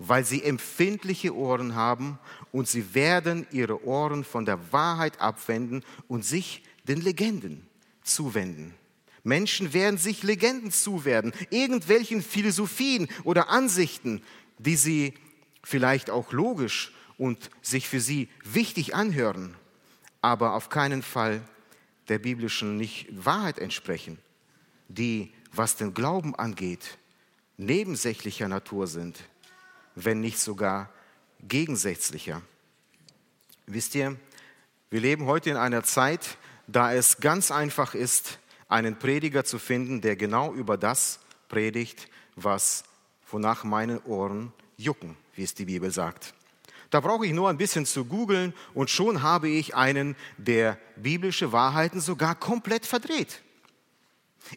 weil 0.08 0.26
sie 0.26 0.43
empfindliche 0.43 1.36
Ohren 1.36 1.76
haben 1.76 2.19
und 2.52 2.67
sie 2.67 2.93
werden 2.93 3.47
ihre 3.52 3.86
Ohren 3.86 4.23
von 4.23 4.45
der 4.45 4.71
Wahrheit 4.71 5.21
abwenden 5.21 5.84
und 6.08 6.26
sich 6.26 6.63
den 6.88 7.02
Legenden 7.02 7.67
zuwenden. 8.04 8.73
Menschen 9.23 9.73
werden 9.73 9.97
sich 9.97 10.23
Legenden 10.23 10.71
zuwerden, 10.71 11.32
irgendwelchen 11.49 12.21
Philosophien 12.21 13.08
oder 13.23 13.49
Ansichten, 13.49 14.21
die 14.58 14.76
sie 14.76 15.13
vielleicht 15.63 16.10
auch 16.10 16.34
logisch 16.34 16.93
und 17.17 17.49
sich 17.62 17.88
für 17.88 18.02
sie 18.02 18.28
wichtig 18.43 18.95
anhören, 18.95 19.56
aber 20.21 20.56
auf 20.56 20.67
keinen 20.67 21.02
Fall 21.02 21.41
der 22.10 22.19
biblischen 22.19 22.76
nicht 22.76 23.08
Wahrheit 23.12 23.60
entsprechen, 23.60 24.17
die, 24.88 25.34
was 25.52 25.76
den 25.76 25.93
Glauben 25.93 26.36
angeht, 26.36 26.98
nebensächlicher 27.58 28.48
Natur 28.48 28.88
sind 28.88 29.24
wenn 29.96 30.19
nicht 30.19 30.39
sogar 30.39 30.89
gegensätzlicher. 31.41 32.41
Wisst 33.65 33.96
ihr, 33.96 34.17
wir 34.89 35.02
leben 35.02 35.26
heute 35.26 35.50
in 35.50 35.58
einer 35.58 35.84
Zeit, 35.84 36.38
da 36.67 36.93
es 36.93 37.17
ganz 37.17 37.52
einfach 37.52 37.93
ist, 37.93 38.39
einen 38.67 38.98
Prediger 38.98 39.43
zu 39.43 39.60
finden, 39.60 40.02
der 40.02 40.15
genau 40.15 40.54
über 40.54 40.78
das 40.78 41.19
predigt, 41.50 42.08
was 42.36 42.84
wonach 43.30 43.63
meine 43.63 44.02
Ohren 44.04 44.52
jucken, 44.78 45.15
wie 45.36 45.43
es 45.43 45.54
die 45.54 45.65
Bibel 45.65 45.91
sagt. 45.91 46.34
Da 46.89 47.00
brauche 47.00 47.26
ich 47.26 47.34
nur 47.34 47.50
ein 47.50 47.58
bisschen 47.58 47.86
zu 47.86 48.06
googeln 48.06 48.54
und 48.74 48.89
schon 48.89 49.24
habe 49.24 49.50
ich 49.50 49.76
einen, 49.76 50.15
der 50.38 50.78
biblische 50.96 51.52
Wahrheiten 51.52 52.00
sogar 52.00 52.36
komplett 52.36 52.86
verdreht. 52.86 53.41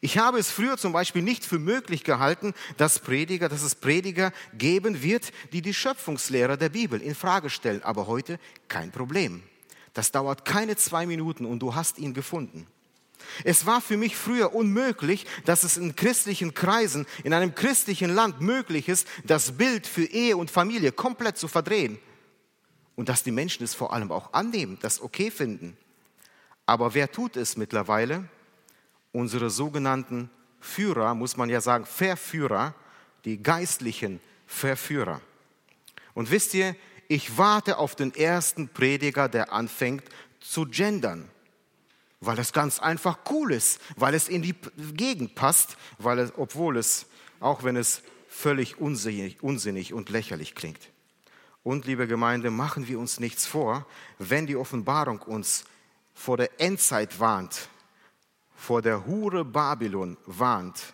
Ich 0.01 0.18
habe 0.18 0.38
es 0.38 0.51
früher 0.51 0.77
zum 0.77 0.92
Beispiel 0.92 1.22
nicht 1.22 1.44
für 1.44 1.59
möglich 1.59 2.05
gehalten, 2.05 2.55
dass 2.77 2.99
Prediger, 2.99 3.49
dass 3.49 3.62
es 3.62 3.75
Prediger 3.75 4.33
geben 4.57 5.03
wird, 5.03 5.33
die 5.53 5.62
die 5.62 5.75
Schöpfungslehre 5.75 6.59
der 6.59 6.68
Bibel 6.68 7.01
in 7.01 7.14
Frage 7.14 7.51
stellen. 7.51 7.83
Aber 7.83 8.07
heute 8.07 8.38
kein 8.68 8.90
Problem. 8.90 9.42
Das 9.94 10.11
dauert 10.11 10.44
keine 10.44 10.77
zwei 10.77 11.07
Minuten 11.07 11.46
und 11.46 11.61
du 11.61 11.75
hast 11.75 11.99
ihn 11.99 12.14
gefunden. 12.14 12.66
Es 13.44 13.66
war 13.66 13.81
für 13.81 13.96
mich 13.96 14.16
früher 14.16 14.55
unmöglich, 14.55 15.27
dass 15.44 15.62
es 15.62 15.77
in 15.77 15.96
christlichen 15.96 16.55
Kreisen, 16.55 17.07
in 17.25 17.33
einem 17.33 17.55
christlichen 17.55 18.14
Land 18.14 18.40
möglich 18.40 18.88
ist, 18.88 19.09
das 19.25 19.53
Bild 19.53 19.87
für 19.87 20.05
Ehe 20.05 20.37
und 20.37 20.51
Familie 20.51 20.92
komplett 20.92 21.38
zu 21.38 21.49
verdrehen. 21.49 21.99
Und 22.94 23.09
dass 23.09 23.22
die 23.22 23.31
Menschen 23.31 23.64
es 23.64 23.75
vor 23.75 23.92
allem 23.92 24.12
auch 24.12 24.33
annehmen, 24.33 24.79
das 24.81 25.01
okay 25.01 25.31
finden. 25.31 25.77
Aber 26.66 26.94
wer 26.94 27.11
tut 27.11 27.37
es 27.37 27.57
mittlerweile? 27.57 28.29
Unsere 29.16 29.48
sogenannten 29.48 30.29
Führer, 30.61 31.14
muss 31.14 31.38
man 31.38 31.48
ja 31.48 31.62
sagen, 31.62 31.87
Verführer, 31.87 32.74
die 33.24 33.42
geistlichen 33.42 34.20
Verführer. 34.46 35.22
Und 36.12 36.31
wisst 36.31 36.52
ihr, 36.52 36.76
ich 37.09 37.38
warte 37.38 37.79
auf 37.79 37.96
den 37.96 38.14
ersten 38.14 38.68
Prediger, 38.68 39.29
der 39.29 39.52
anfängt 39.52 40.05
zu 40.40 40.66
gendern, 40.66 41.31
weil 42.20 42.38
es 42.38 42.52
ganz 42.52 42.79
einfach 42.79 43.18
cool 43.31 43.52
ist, 43.52 43.81
weil 43.96 44.14
es 44.14 44.29
in 44.29 44.42
die 44.42 44.55
Gegend 44.92 45.35
passt, 45.35 45.79
weil 45.98 46.18
es, 46.18 46.33
obwohl 46.37 46.76
es, 46.76 47.07
auch 47.40 47.64
wenn 47.64 47.76
es 47.76 48.02
völlig 48.29 48.79
unsinnig, 48.79 49.42
unsinnig 49.42 49.94
und 49.94 50.11
lächerlich 50.11 50.55
klingt. 50.55 50.90
Und 51.62 51.87
liebe 51.87 52.07
Gemeinde, 52.07 52.50
machen 52.50 52.87
wir 52.87 52.98
uns 52.98 53.18
nichts 53.18 53.46
vor, 53.46 53.87
wenn 54.18 54.46
die 54.46 54.57
Offenbarung 54.57 55.20
uns 55.22 55.64
vor 56.12 56.37
der 56.37 56.61
Endzeit 56.61 57.18
warnt, 57.18 57.70
vor 58.66 58.83
der 58.83 59.07
Hure 59.07 59.44
Babylon 59.44 60.16
warnt, 60.26 60.92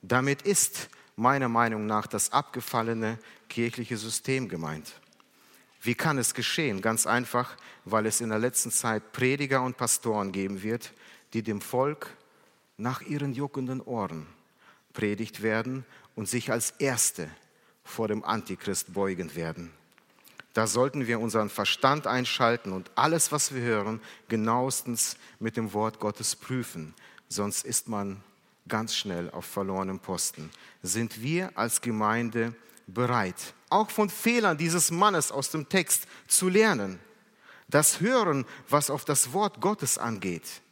damit 0.00 0.42
ist 0.42 0.88
meiner 1.16 1.48
Meinung 1.48 1.84
nach 1.86 2.06
das 2.06 2.32
abgefallene 2.32 3.18
kirchliche 3.48 3.96
System 3.96 4.48
gemeint. 4.48 4.92
Wie 5.82 5.96
kann 5.96 6.18
es 6.18 6.34
geschehen? 6.34 6.80
Ganz 6.80 7.08
einfach, 7.08 7.56
weil 7.84 8.06
es 8.06 8.20
in 8.20 8.28
der 8.28 8.38
letzten 8.38 8.70
Zeit 8.70 9.10
Prediger 9.10 9.62
und 9.62 9.76
Pastoren 9.76 10.30
geben 10.30 10.62
wird, 10.62 10.92
die 11.32 11.42
dem 11.42 11.60
Volk 11.60 12.16
nach 12.76 13.00
ihren 13.00 13.32
juckenden 13.32 13.80
Ohren 13.80 14.28
predigt 14.92 15.42
werden 15.42 15.84
und 16.14 16.28
sich 16.28 16.52
als 16.52 16.70
Erste 16.78 17.28
vor 17.82 18.06
dem 18.06 18.22
Antichrist 18.22 18.94
beugen 18.94 19.34
werden. 19.34 19.72
Da 20.52 20.66
sollten 20.66 21.06
wir 21.06 21.20
unseren 21.20 21.48
Verstand 21.48 22.06
einschalten 22.06 22.72
und 22.72 22.90
alles, 22.96 23.30
was 23.30 23.54
wir 23.54 23.62
hören, 23.62 24.00
genauestens 24.28 25.16
mit 25.38 25.56
dem 25.56 25.72
Wort 25.72 26.00
Gottes 26.00 26.34
prüfen. 26.34 26.94
Sonst 27.28 27.64
ist 27.64 27.88
man 27.88 28.22
ganz 28.66 28.96
schnell 28.96 29.30
auf 29.30 29.44
verlorenem 29.44 30.00
Posten. 30.00 30.50
Sind 30.82 31.22
wir 31.22 31.56
als 31.56 31.80
Gemeinde 31.80 32.54
bereit, 32.88 33.54
auch 33.68 33.90
von 33.90 34.10
Fehlern 34.10 34.58
dieses 34.58 34.90
Mannes 34.90 35.30
aus 35.30 35.50
dem 35.50 35.68
Text 35.68 36.06
zu 36.26 36.48
lernen? 36.48 36.98
Das 37.68 38.00
Hören, 38.00 38.44
was 38.68 38.90
auf 38.90 39.04
das 39.04 39.32
Wort 39.32 39.60
Gottes 39.60 39.98
angeht. 39.98 40.62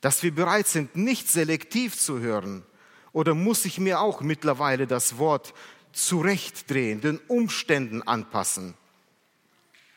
Dass 0.00 0.22
wir 0.22 0.32
bereit 0.32 0.68
sind, 0.68 0.94
nicht 0.94 1.28
selektiv 1.28 1.98
zu 1.98 2.20
hören. 2.20 2.64
Oder 3.12 3.34
muss 3.34 3.64
ich 3.64 3.80
mir 3.80 4.00
auch 4.00 4.20
mittlerweile 4.20 4.86
das 4.86 5.18
Wort 5.18 5.54
zurechtdrehen, 5.92 7.00
den 7.00 7.18
Umständen 7.26 8.02
anpassen? 8.02 8.74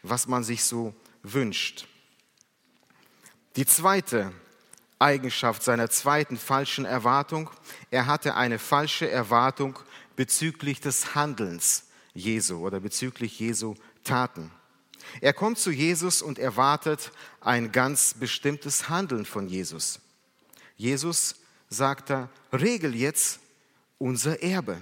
Was 0.04 0.28
man 0.28 0.44
sich 0.44 0.64
so 0.64 0.94
wünscht. 1.24 1.88
Die 3.56 3.66
zweite 3.66 4.32
Eigenschaft 5.00 5.64
seiner 5.64 5.90
zweiten 5.90 6.38
falschen 6.38 6.86
Erwartung, 6.86 7.50
er 7.90 8.06
hatte 8.06 8.36
eine 8.36 8.60
falsche 8.60 9.10
Erwartung 9.10 9.80
bezüglich 10.16 10.82
des 10.82 11.16
Handelns 11.16 11.86
Jesu 12.14 12.58
oder 12.58 12.80
bezüglich 12.80 13.40
Jesu 13.40 13.76
Taten. 14.04 14.52
Er 15.22 15.34
kommt 15.34 15.58
zu 15.58 15.72
Jesus 15.72 16.22
und 16.22 16.38
erwartet 16.38 17.12
ein 17.42 17.72
ganz 17.72 18.14
bestimmtes 18.14 18.90
Handeln 18.90 19.26
von 19.26 19.48
Jesus. 19.48 20.00
Jesus 20.76 21.36
sagt 21.70 22.12
er, 22.12 22.30
regel 22.52 22.96
jetzt 22.96 23.40
unser 23.98 24.42
Erbe. 24.44 24.82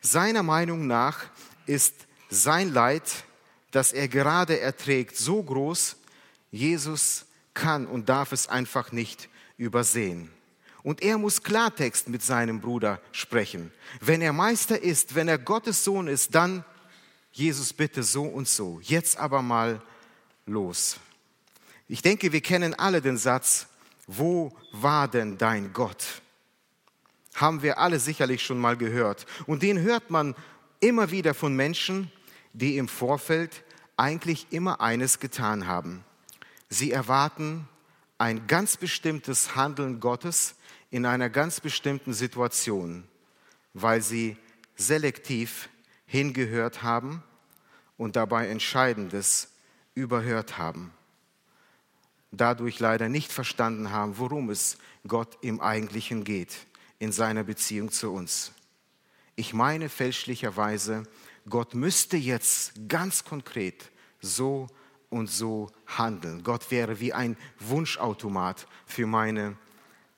Seiner 0.00 0.42
Meinung 0.42 0.86
nach 0.86 1.24
ist 1.66 1.94
sein 2.30 2.72
Leid 2.72 3.24
das 3.72 3.92
er 3.92 4.06
gerade 4.06 4.60
erträgt, 4.60 5.16
so 5.16 5.42
groß, 5.42 5.96
Jesus 6.52 7.26
kann 7.54 7.86
und 7.86 8.08
darf 8.08 8.32
es 8.32 8.48
einfach 8.48 8.92
nicht 8.92 9.28
übersehen. 9.56 10.30
Und 10.82 11.02
er 11.02 11.18
muss 11.18 11.42
Klartext 11.42 12.08
mit 12.08 12.22
seinem 12.22 12.60
Bruder 12.60 13.00
sprechen. 13.12 13.72
Wenn 14.00 14.20
er 14.20 14.32
Meister 14.32 14.80
ist, 14.80 15.14
wenn 15.14 15.28
er 15.28 15.38
Gottes 15.38 15.84
Sohn 15.84 16.08
ist, 16.08 16.34
dann 16.34 16.64
Jesus 17.32 17.72
bitte 17.72 18.02
so 18.02 18.24
und 18.24 18.48
so. 18.48 18.80
Jetzt 18.82 19.16
aber 19.16 19.42
mal 19.42 19.80
los. 20.44 20.98
Ich 21.88 22.02
denke, 22.02 22.32
wir 22.32 22.40
kennen 22.40 22.74
alle 22.74 23.00
den 23.00 23.16
Satz, 23.16 23.68
wo 24.06 24.56
war 24.72 25.08
denn 25.08 25.38
dein 25.38 25.72
Gott? 25.72 26.22
Haben 27.34 27.62
wir 27.62 27.78
alle 27.78 27.98
sicherlich 27.98 28.42
schon 28.42 28.58
mal 28.58 28.76
gehört. 28.76 29.24
Und 29.46 29.62
den 29.62 29.78
hört 29.78 30.10
man 30.10 30.34
immer 30.80 31.10
wieder 31.10 31.32
von 31.32 31.54
Menschen, 31.54 32.10
die 32.52 32.76
im 32.76 32.88
Vorfeld 32.88 33.64
eigentlich 33.96 34.46
immer 34.50 34.80
eines 34.80 35.20
getan 35.20 35.66
haben. 35.66 36.04
Sie 36.68 36.90
erwarten 36.90 37.68
ein 38.18 38.46
ganz 38.46 38.76
bestimmtes 38.76 39.56
Handeln 39.56 40.00
Gottes 40.00 40.54
in 40.90 41.06
einer 41.06 41.30
ganz 41.30 41.60
bestimmten 41.60 42.12
Situation, 42.12 43.04
weil 43.74 44.02
sie 44.02 44.36
selektiv 44.76 45.68
hingehört 46.06 46.82
haben 46.82 47.22
und 47.96 48.16
dabei 48.16 48.48
Entscheidendes 48.48 49.48
überhört 49.94 50.58
haben. 50.58 50.92
Dadurch 52.30 52.80
leider 52.80 53.08
nicht 53.08 53.32
verstanden 53.32 53.90
haben, 53.90 54.18
worum 54.18 54.50
es 54.50 54.78
Gott 55.06 55.38
im 55.42 55.60
Eigentlichen 55.60 56.24
geht 56.24 56.66
in 56.98 57.12
seiner 57.12 57.44
Beziehung 57.44 57.90
zu 57.90 58.12
uns. 58.12 58.52
Ich 59.34 59.52
meine 59.52 59.88
fälschlicherweise, 59.88 61.04
Gott 61.48 61.74
müsste 61.74 62.16
jetzt 62.16 62.72
ganz 62.88 63.24
konkret 63.24 63.90
so 64.20 64.68
und 65.10 65.28
so 65.28 65.70
handeln. 65.86 66.42
Gott 66.42 66.70
wäre 66.70 67.00
wie 67.00 67.12
ein 67.12 67.36
Wunschautomat 67.58 68.66
für 68.86 69.06
meine 69.06 69.56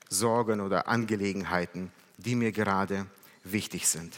Sorgen 0.09 0.61
oder 0.61 0.87
Angelegenheiten, 0.87 1.91
die 2.17 2.35
mir 2.35 2.51
gerade 2.51 3.07
wichtig 3.43 3.87
sind. 3.87 4.17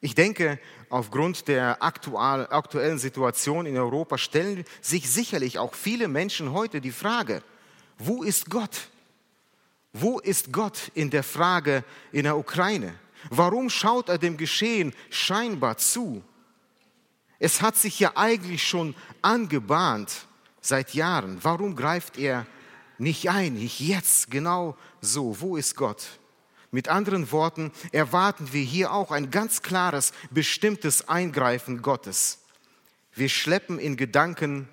Ich 0.00 0.14
denke, 0.14 0.60
aufgrund 0.88 1.48
der 1.48 1.82
aktuellen 1.82 2.98
Situation 2.98 3.66
in 3.66 3.76
Europa 3.76 4.18
stellen 4.18 4.64
sich 4.80 5.10
sicherlich 5.10 5.58
auch 5.58 5.74
viele 5.74 6.06
Menschen 6.06 6.52
heute 6.52 6.80
die 6.80 6.92
Frage, 6.92 7.42
wo 7.98 8.22
ist 8.22 8.50
Gott? 8.50 8.88
Wo 9.92 10.18
ist 10.18 10.52
Gott 10.52 10.90
in 10.94 11.10
der 11.10 11.22
Frage 11.22 11.82
in 12.12 12.24
der 12.24 12.36
Ukraine? 12.36 12.94
Warum 13.30 13.70
schaut 13.70 14.08
er 14.08 14.18
dem 14.18 14.36
Geschehen 14.36 14.94
scheinbar 15.10 15.78
zu? 15.78 16.22
Es 17.38 17.60
hat 17.60 17.76
sich 17.76 18.00
ja 18.00 18.12
eigentlich 18.14 18.66
schon 18.66 18.94
angebahnt 19.22 20.26
seit 20.60 20.94
Jahren. 20.94 21.38
Warum 21.42 21.76
greift 21.76 22.18
er 22.18 22.46
nicht 22.98 23.28
ein, 23.28 23.54
nicht 23.54 23.80
jetzt, 23.80 24.30
genau 24.30 24.76
so? 25.00 25.40
Wo 25.40 25.56
ist 25.56 25.76
Gott? 25.76 26.18
Mit 26.70 26.88
anderen 26.88 27.30
Worten 27.32 27.72
erwarten 27.92 28.52
wir 28.52 28.62
hier 28.62 28.92
auch 28.92 29.10
ein 29.10 29.30
ganz 29.30 29.62
klares, 29.62 30.12
bestimmtes 30.30 31.08
Eingreifen 31.08 31.82
Gottes. 31.82 32.38
Wir 33.14 33.28
schleppen 33.28 33.78
in 33.78 33.96
Gedanken 33.96 34.68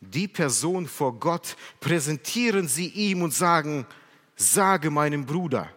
die 0.00 0.28
Person 0.28 0.86
vor 0.86 1.18
Gott, 1.18 1.56
präsentieren 1.80 2.68
sie 2.68 2.88
ihm 2.88 3.22
und 3.22 3.34
sagen, 3.34 3.86
sage 4.36 4.90
meinem 4.90 5.26
Bruder. 5.26 5.70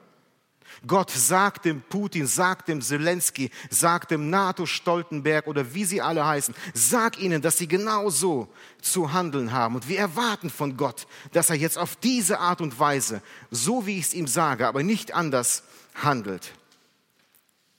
Gott 0.87 1.11
sagt 1.11 1.65
dem 1.65 1.81
Putin, 1.81 2.25
sagt 2.25 2.67
dem 2.67 2.81
Zelensky, 2.81 3.51
sagt 3.69 4.09
dem 4.09 4.31
NATO-Stoltenberg 4.31 5.45
oder 5.45 5.75
wie 5.75 5.85
sie 5.85 6.01
alle 6.01 6.25
heißen, 6.25 6.55
sag 6.73 7.19
ihnen, 7.19 7.41
dass 7.41 7.59
sie 7.59 7.67
genauso 7.67 8.47
zu 8.81 9.13
handeln 9.13 9.51
haben. 9.51 9.75
Und 9.75 9.87
wir 9.87 9.99
erwarten 9.99 10.49
von 10.49 10.77
Gott, 10.77 11.05
dass 11.33 11.51
er 11.51 11.55
jetzt 11.55 11.77
auf 11.77 11.95
diese 11.97 12.39
Art 12.39 12.61
und 12.61 12.79
Weise, 12.79 13.21
so 13.51 13.85
wie 13.85 13.99
ich 13.99 14.05
es 14.05 14.13
ihm 14.15 14.25
sage, 14.25 14.67
aber 14.67 14.81
nicht 14.81 15.13
anders 15.13 15.63
handelt. 15.93 16.51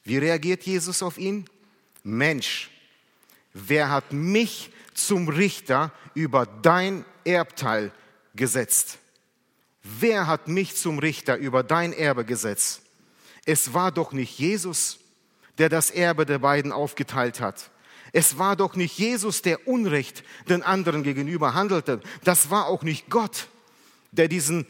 Wie 0.05 0.19
reagiert 0.19 0.63
Jesus 0.63 1.03
auf 1.03 1.19
ihn? 1.19 1.47
Mensch, 2.05 2.71
wer 3.53 3.91
hat 3.91 4.13
mich 4.13 4.71
zum 4.95 5.29
Richter 5.29 5.93
über 6.15 6.47
dein 6.47 7.05
Erbteil 7.25 7.91
gesetzt? 8.37 8.99
Wer 9.83 10.29
hat 10.29 10.47
mich 10.47 10.77
zum 10.77 11.01
Richter 11.01 11.37
über 11.37 11.65
dein 11.65 11.93
Erbe 11.93 12.25
gesetzt? 12.25 12.82
Es 13.45 13.75
war 13.75 13.93
doch 13.93 14.13
nicht 14.13 14.39
Jesus, 14.39 14.99
der 15.59 15.69
das 15.69 15.91
Erbe 15.91 16.27
der 16.27 16.39
beiden 16.39 16.73
aufgeteilt 16.73 17.41
hat. 17.41 17.71
Es 18.13 18.39
war 18.39 18.57
doch 18.57 18.77
nicht 18.77 18.99
Jesus, 18.99 19.43
der 19.43 19.67
Unrecht 19.67 20.23
den 20.49 20.63
anderen 20.63 21.03
gegenüber 21.03 21.55
handelte. 21.55 22.01
Das 22.25 22.51
war 22.51 22.67
auch 22.67 22.83
nicht 22.83 23.09
Gott, 23.09 23.49
der 24.11 24.29
diesen 24.29 24.67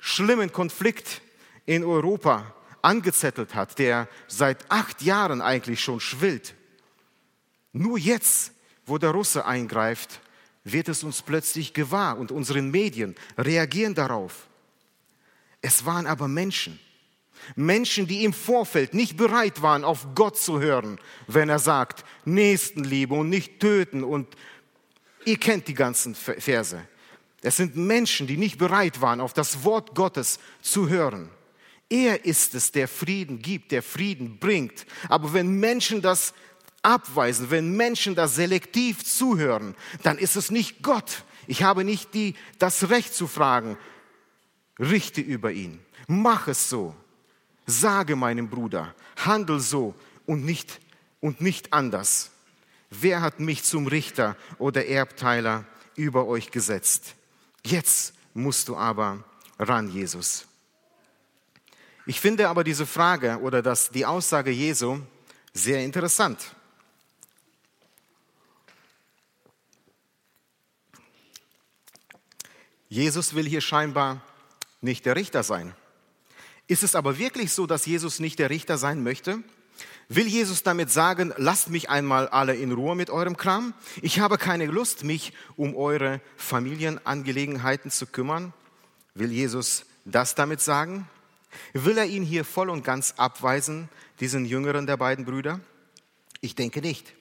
schlimmen 0.00 0.52
Konflikt 0.52 1.22
in 1.64 1.82
Europa 1.82 2.54
angezettelt 2.82 3.54
hat, 3.54 3.78
der 3.78 4.06
seit 4.28 4.70
acht 4.70 5.00
Jahren 5.00 5.40
eigentlich 5.40 5.80
schon 5.80 6.00
schwillt. 6.00 6.54
Nur 7.72 7.98
jetzt, 7.98 8.52
wo 8.84 8.98
der 8.98 9.10
Russe 9.10 9.46
eingreift, 9.46 10.20
wird 10.62 10.88
es 10.88 11.02
uns 11.02 11.22
plötzlich 11.22 11.72
gewahr 11.72 12.18
und 12.18 12.30
unsere 12.30 12.60
Medien 12.60 13.14
reagieren 13.38 13.94
darauf. 13.94 14.46
Es 15.62 15.86
waren 15.86 16.06
aber 16.06 16.28
Menschen, 16.28 16.78
Menschen, 17.56 18.06
die 18.06 18.24
im 18.24 18.32
Vorfeld 18.32 18.94
nicht 18.94 19.16
bereit 19.16 19.62
waren, 19.62 19.84
auf 19.84 20.06
Gott 20.14 20.38
zu 20.38 20.60
hören, 20.60 20.98
wenn 21.26 21.48
er 21.48 21.58
sagt, 21.58 22.04
Nächstenliebe 22.24 23.14
und 23.14 23.28
nicht 23.28 23.60
töten 23.60 24.04
und 24.04 24.28
ihr 25.24 25.38
kennt 25.38 25.68
die 25.68 25.74
ganzen 25.74 26.14
Verse. 26.14 26.86
Es 27.42 27.56
sind 27.56 27.76
Menschen, 27.76 28.26
die 28.26 28.36
nicht 28.36 28.58
bereit 28.58 29.00
waren, 29.00 29.20
auf 29.20 29.34
das 29.34 29.64
Wort 29.64 29.94
Gottes 29.94 30.38
zu 30.62 30.88
hören. 30.88 31.28
Er 31.90 32.24
ist 32.24 32.54
es, 32.54 32.72
der 32.72 32.88
Frieden 32.88 33.40
gibt, 33.40 33.70
der 33.70 33.82
Frieden 33.82 34.38
bringt. 34.38 34.86
Aber 35.08 35.34
wenn 35.34 35.60
Menschen 35.60 36.00
das 36.00 36.32
abweisen, 36.82 37.50
wenn 37.50 37.76
Menschen 37.76 38.14
da 38.14 38.28
selektiv 38.28 39.04
zuhören, 39.04 39.74
dann 40.02 40.18
ist 40.18 40.36
es 40.36 40.50
nicht 40.50 40.82
Gott. 40.82 41.24
Ich 41.46 41.62
habe 41.62 41.84
nicht 41.84 42.14
die, 42.14 42.34
das 42.58 42.90
Recht 42.90 43.14
zu 43.14 43.26
fragen, 43.26 43.76
richte 44.78 45.20
über 45.20 45.52
ihn, 45.52 45.80
mach 46.06 46.48
es 46.48 46.68
so, 46.68 46.94
sage 47.66 48.16
meinem 48.16 48.48
Bruder, 48.48 48.94
handel 49.16 49.60
so 49.60 49.94
und 50.26 50.44
nicht, 50.44 50.80
und 51.20 51.40
nicht 51.40 51.72
anders. 51.72 52.30
Wer 52.90 53.22
hat 53.22 53.40
mich 53.40 53.64
zum 53.64 53.86
Richter 53.86 54.36
oder 54.58 54.86
Erbteiler 54.86 55.64
über 55.96 56.26
euch 56.26 56.50
gesetzt? 56.50 57.14
Jetzt 57.64 58.14
musst 58.34 58.68
du 58.68 58.76
aber 58.76 59.24
ran, 59.58 59.88
Jesus. 59.88 60.46
Ich 62.06 62.20
finde 62.20 62.48
aber 62.48 62.64
diese 62.64 62.86
Frage 62.86 63.40
oder 63.40 63.62
das, 63.62 63.90
die 63.90 64.04
Aussage 64.04 64.50
Jesu 64.50 65.00
sehr 65.54 65.82
interessant. 65.82 66.54
Jesus 72.88 73.34
will 73.34 73.48
hier 73.48 73.60
scheinbar 73.60 74.20
nicht 74.80 75.06
der 75.06 75.16
Richter 75.16 75.42
sein. 75.42 75.74
Ist 76.66 76.82
es 76.82 76.94
aber 76.94 77.18
wirklich 77.18 77.52
so, 77.52 77.66
dass 77.66 77.86
Jesus 77.86 78.20
nicht 78.20 78.38
der 78.38 78.50
Richter 78.50 78.78
sein 78.78 79.02
möchte? 79.02 79.42
Will 80.08 80.26
Jesus 80.26 80.62
damit 80.62 80.90
sagen, 80.90 81.32
lasst 81.36 81.70
mich 81.70 81.88
einmal 81.88 82.28
alle 82.28 82.54
in 82.54 82.72
Ruhe 82.72 82.94
mit 82.94 83.10
eurem 83.10 83.36
Kram? 83.36 83.74
Ich 84.02 84.20
habe 84.20 84.38
keine 84.38 84.66
Lust, 84.66 85.04
mich 85.04 85.32
um 85.56 85.74
eure 85.74 86.20
Familienangelegenheiten 86.36 87.90
zu 87.90 88.06
kümmern. 88.06 88.52
Will 89.14 89.32
Jesus 89.32 89.86
das 90.04 90.34
damit 90.34 90.60
sagen? 90.60 91.08
Will 91.72 91.96
er 91.98 92.06
ihn 92.06 92.22
hier 92.22 92.44
voll 92.44 92.68
und 92.68 92.84
ganz 92.84 93.14
abweisen, 93.16 93.88
diesen 94.20 94.44
jüngeren 94.44 94.86
der 94.86 94.96
beiden 94.96 95.24
Brüder? 95.24 95.60
Ich 96.40 96.54
denke 96.54 96.80
nicht. 96.80 97.14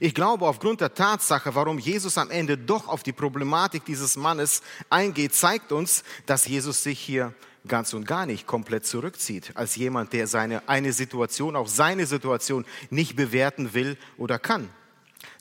Ich 0.00 0.14
glaube, 0.14 0.46
aufgrund 0.46 0.80
der 0.80 0.94
Tatsache, 0.94 1.54
warum 1.54 1.78
Jesus 1.78 2.18
am 2.18 2.30
Ende 2.30 2.58
doch 2.58 2.88
auf 2.88 3.02
die 3.02 3.12
Problematik 3.12 3.84
dieses 3.84 4.16
Mannes 4.16 4.62
eingeht, 4.90 5.34
zeigt 5.34 5.72
uns, 5.72 6.02
dass 6.26 6.46
Jesus 6.46 6.82
sich 6.82 6.98
hier 6.98 7.32
ganz 7.68 7.92
und 7.94 8.06
gar 8.06 8.26
nicht 8.26 8.46
komplett 8.46 8.86
zurückzieht, 8.86 9.52
als 9.54 9.76
jemand, 9.76 10.12
der 10.12 10.26
seine 10.26 10.68
eine 10.68 10.92
Situation, 10.92 11.56
auch 11.56 11.68
seine 11.68 12.06
Situation 12.06 12.64
nicht 12.90 13.16
bewerten 13.16 13.74
will 13.74 13.96
oder 14.16 14.38
kann. 14.38 14.68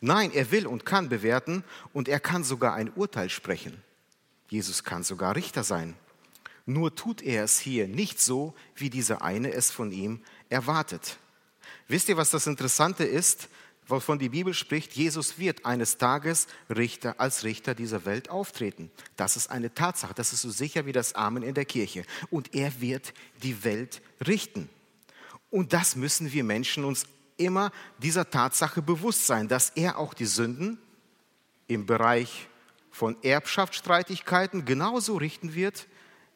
Nein, 0.02 0.32
er 0.34 0.52
will 0.52 0.68
und 0.68 0.86
kann 0.86 1.10
bewerten 1.10 1.63
und 1.94 2.08
er 2.08 2.20
kann 2.20 2.44
sogar 2.44 2.74
ein 2.74 2.92
Urteil 2.94 3.30
sprechen. 3.30 3.82
Jesus 4.50 4.84
kann 4.84 5.04
sogar 5.04 5.36
Richter 5.36 5.63
sein. 5.63 5.96
Nur 6.66 6.94
tut 6.96 7.22
er 7.22 7.44
es 7.44 7.60
hier 7.60 7.88
nicht 7.88 8.22
so, 8.22 8.54
wie 8.76 8.90
dieser 8.90 9.22
eine 9.22 9.54
es 9.54 9.72
von 9.72 9.92
ihm 9.92 10.22
erwartet. 10.50 11.18
Wisst 11.88 12.10
ihr, 12.10 12.18
was 12.18 12.30
das 12.30 12.48
Interessante 12.48 13.06
ist? 13.06 13.48
Wovon 13.88 14.19
die 14.19 14.30
Bibel 14.30 14.54
spricht, 14.54 14.93
Jesus 14.93 15.39
wird 15.39 15.65
eines 15.65 15.97
Tages 15.97 16.47
Richter, 16.69 17.19
als 17.19 17.43
Richter 17.43 17.76
dieser 17.76 18.06
Welt 18.06 18.30
auftreten. 18.30 18.91
Das 19.15 19.38
ist 19.38 19.50
eine 19.50 19.73
Tatsache, 19.73 20.13
das 20.13 20.34
ist 20.34 20.41
so 20.41 20.50
sicher 20.50 20.86
wie 20.86 20.91
das 20.91 21.13
Amen 21.13 21.43
in 21.43 21.54
der 21.54 21.65
Kirche. 21.65 22.04
Und 22.30 22.54
er 22.54 22.82
wird 22.82 23.13
die 23.43 23.63
Welt 23.63 24.02
richten. 24.26 24.69
Und 25.50 25.73
das 25.73 25.95
müssen 25.95 26.34
wir 26.34 26.43
Menschen 26.43 26.84
uns 26.84 27.06
immer 27.38 27.71
dieser 28.00 28.30
Tatsache 28.30 28.82
bewusst 28.82 29.26
sein, 29.26 29.47
dass 29.47 29.69
er 29.71 29.97
auch 29.97 30.13
die 30.13 30.26
Sünden 30.26 30.78
im 31.67 31.86
Bereich 31.86 32.47
von 32.91 33.21
Erbschaftsstreitigkeiten 33.23 34.65
genauso 34.65 35.17
richten 35.17 35.54
wird, 35.54 35.88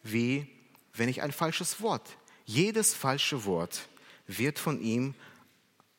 wie 0.03 0.47
wenn 0.93 1.09
ich 1.09 1.21
ein 1.21 1.31
falsches 1.31 1.81
Wort. 1.81 2.17
Jedes 2.45 2.93
falsche 2.93 3.45
Wort 3.45 3.87
wird 4.27 4.59
von 4.59 4.81
ihm 4.81 5.15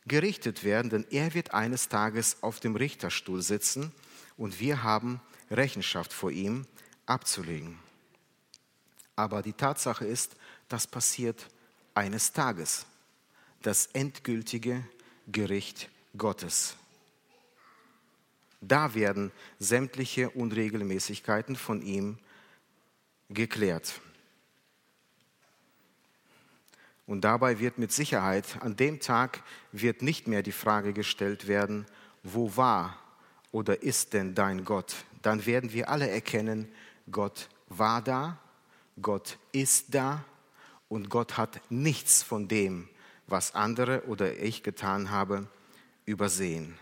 gerichtet 0.06 0.64
werden, 0.64 0.90
denn 0.90 1.06
er 1.10 1.34
wird 1.34 1.54
eines 1.54 1.88
Tages 1.88 2.42
auf 2.42 2.60
dem 2.60 2.76
Richterstuhl 2.76 3.42
sitzen 3.42 3.92
und 4.36 4.60
wir 4.60 4.82
haben 4.82 5.20
Rechenschaft 5.50 6.12
vor 6.12 6.30
ihm 6.30 6.66
abzulegen. 7.06 7.78
Aber 9.16 9.42
die 9.42 9.52
Tatsache 9.52 10.04
ist, 10.04 10.36
das 10.68 10.86
passiert 10.86 11.48
eines 11.94 12.32
Tages, 12.32 12.86
das 13.60 13.86
endgültige 13.86 14.84
Gericht 15.28 15.88
Gottes. 16.16 16.76
Da 18.60 18.94
werden 18.94 19.32
sämtliche 19.58 20.30
Unregelmäßigkeiten 20.30 21.56
von 21.56 21.82
ihm 21.82 22.18
geklärt. 23.28 24.00
Und 27.06 27.22
dabei 27.22 27.58
wird 27.58 27.78
mit 27.78 27.92
Sicherheit 27.92 28.58
an 28.60 28.76
dem 28.76 29.00
Tag 29.00 29.42
wird 29.72 30.02
nicht 30.02 30.28
mehr 30.28 30.42
die 30.42 30.52
Frage 30.52 30.92
gestellt 30.92 31.48
werden, 31.48 31.86
wo 32.22 32.56
war 32.56 32.98
oder 33.50 33.82
ist 33.82 34.12
denn 34.12 34.34
dein 34.34 34.64
Gott? 34.64 34.94
Dann 35.20 35.44
werden 35.46 35.72
wir 35.72 35.88
alle 35.88 36.08
erkennen, 36.08 36.68
Gott 37.10 37.48
war 37.68 38.02
da, 38.02 38.38
Gott 39.00 39.38
ist 39.52 39.94
da 39.94 40.24
und 40.88 41.08
Gott 41.08 41.36
hat 41.36 41.60
nichts 41.70 42.22
von 42.22 42.48
dem, 42.48 42.88
was 43.26 43.54
andere 43.54 44.04
oder 44.06 44.36
ich 44.36 44.62
getan 44.62 45.10
habe, 45.10 45.48
übersehen. 46.04 46.78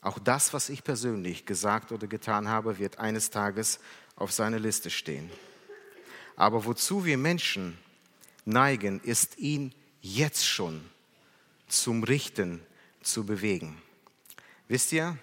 Auch 0.00 0.18
das, 0.18 0.52
was 0.52 0.68
ich 0.68 0.84
persönlich 0.84 1.46
gesagt 1.46 1.90
oder 1.92 2.06
getan 2.06 2.48
habe, 2.48 2.78
wird 2.78 2.98
eines 2.98 3.30
Tages 3.30 3.80
auf 4.14 4.32
seiner 4.32 4.58
Liste 4.58 4.88
stehen. 4.90 5.30
Aber 6.36 6.64
wozu 6.64 7.04
wir 7.04 7.18
Menschen 7.18 7.76
neigen, 8.46 9.00
ist 9.00 9.38
ihn 9.38 9.74
jetzt 10.00 10.46
schon 10.46 10.80
zum 11.68 12.02
Richten 12.02 12.60
zu 13.02 13.26
bewegen. 13.26 13.80
Wisst 14.68 14.92
ihr, 14.92 15.18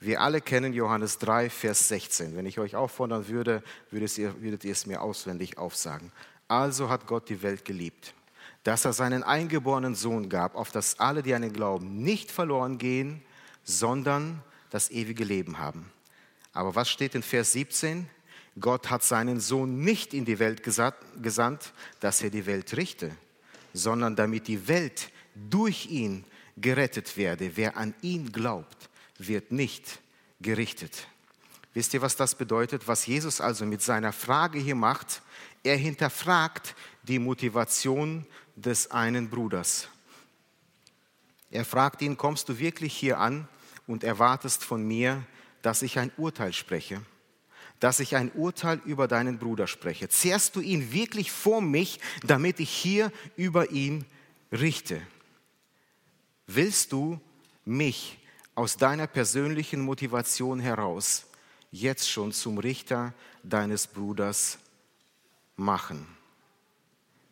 wir 0.00 0.20
alle 0.20 0.40
kennen 0.40 0.72
Johannes 0.72 1.18
3, 1.18 1.50
Vers 1.50 1.88
16. 1.88 2.36
Wenn 2.36 2.46
ich 2.46 2.58
euch 2.58 2.76
auffordern 2.76 3.28
würde, 3.28 3.62
würdet 3.90 4.16
ihr, 4.16 4.40
würdet 4.40 4.64
ihr 4.64 4.72
es 4.72 4.86
mir 4.86 5.02
auswendig 5.02 5.58
aufsagen. 5.58 6.12
Also 6.46 6.88
hat 6.88 7.06
Gott 7.06 7.28
die 7.28 7.42
Welt 7.42 7.64
geliebt, 7.64 8.14
dass 8.62 8.84
er 8.84 8.92
seinen 8.92 9.22
eingeborenen 9.22 9.94
Sohn 9.94 10.28
gab, 10.28 10.54
auf 10.54 10.70
dass 10.70 11.00
alle, 11.00 11.22
die 11.22 11.34
an 11.34 11.42
den 11.42 11.52
Glauben 11.52 12.02
nicht 12.02 12.30
verloren 12.30 12.78
gehen, 12.78 13.22
sondern 13.64 14.42
das 14.70 14.90
ewige 14.90 15.24
Leben 15.24 15.58
haben. 15.58 15.90
Aber 16.52 16.74
was 16.74 16.88
steht 16.88 17.14
in 17.14 17.22
Vers 17.22 17.52
17? 17.52 18.08
Gott 18.60 18.90
hat 18.90 19.02
seinen 19.02 19.40
Sohn 19.40 19.80
nicht 19.80 20.14
in 20.14 20.24
die 20.24 20.38
Welt 20.38 20.62
gesandt, 20.62 21.72
dass 22.00 22.22
er 22.22 22.30
die 22.30 22.46
Welt 22.46 22.76
richte, 22.76 23.10
sondern 23.72 24.16
damit 24.16 24.48
die 24.48 24.68
Welt 24.68 25.10
durch 25.34 25.86
ihn 25.86 26.24
gerettet 26.56 27.16
werde. 27.16 27.56
Wer 27.56 27.76
an 27.76 27.94
ihn 28.02 28.32
glaubt, 28.32 28.88
wird 29.18 29.52
nicht 29.52 30.00
gerichtet. 30.40 31.06
Wisst 31.74 31.94
ihr, 31.94 32.02
was 32.02 32.16
das 32.16 32.34
bedeutet? 32.34 32.88
Was 32.88 33.06
Jesus 33.06 33.40
also 33.40 33.64
mit 33.64 33.82
seiner 33.82 34.12
Frage 34.12 34.58
hier 34.58 34.74
macht? 34.74 35.22
Er 35.62 35.76
hinterfragt 35.76 36.74
die 37.02 37.18
Motivation 37.18 38.26
des 38.56 38.90
einen 38.90 39.28
Bruders. 39.28 39.88
Er 41.50 41.64
fragt 41.64 42.02
ihn, 42.02 42.16
kommst 42.16 42.48
du 42.48 42.58
wirklich 42.58 42.94
hier 42.94 43.18
an 43.18 43.48
und 43.86 44.04
erwartest 44.04 44.64
von 44.64 44.82
mir, 44.86 45.22
dass 45.62 45.82
ich 45.82 45.98
ein 45.98 46.12
Urteil 46.16 46.52
spreche? 46.52 47.00
Dass 47.80 48.00
ich 48.00 48.16
ein 48.16 48.32
Urteil 48.32 48.80
über 48.84 49.08
deinen 49.08 49.38
Bruder 49.38 49.66
spreche. 49.66 50.08
Zehrst 50.08 50.56
du 50.56 50.60
ihn 50.60 50.92
wirklich 50.92 51.30
vor 51.30 51.60
mich, 51.60 52.00
damit 52.26 52.60
ich 52.60 52.70
hier 52.70 53.12
über 53.36 53.70
ihn 53.70 54.04
richte? 54.52 55.00
Willst 56.46 56.92
du 56.92 57.20
mich 57.64 58.18
aus 58.54 58.76
deiner 58.76 59.06
persönlichen 59.06 59.80
Motivation 59.80 60.60
heraus 60.60 61.26
jetzt 61.70 62.10
schon 62.10 62.32
zum 62.32 62.58
Richter 62.58 63.14
deines 63.42 63.86
Bruders 63.86 64.58
machen? 65.56 66.06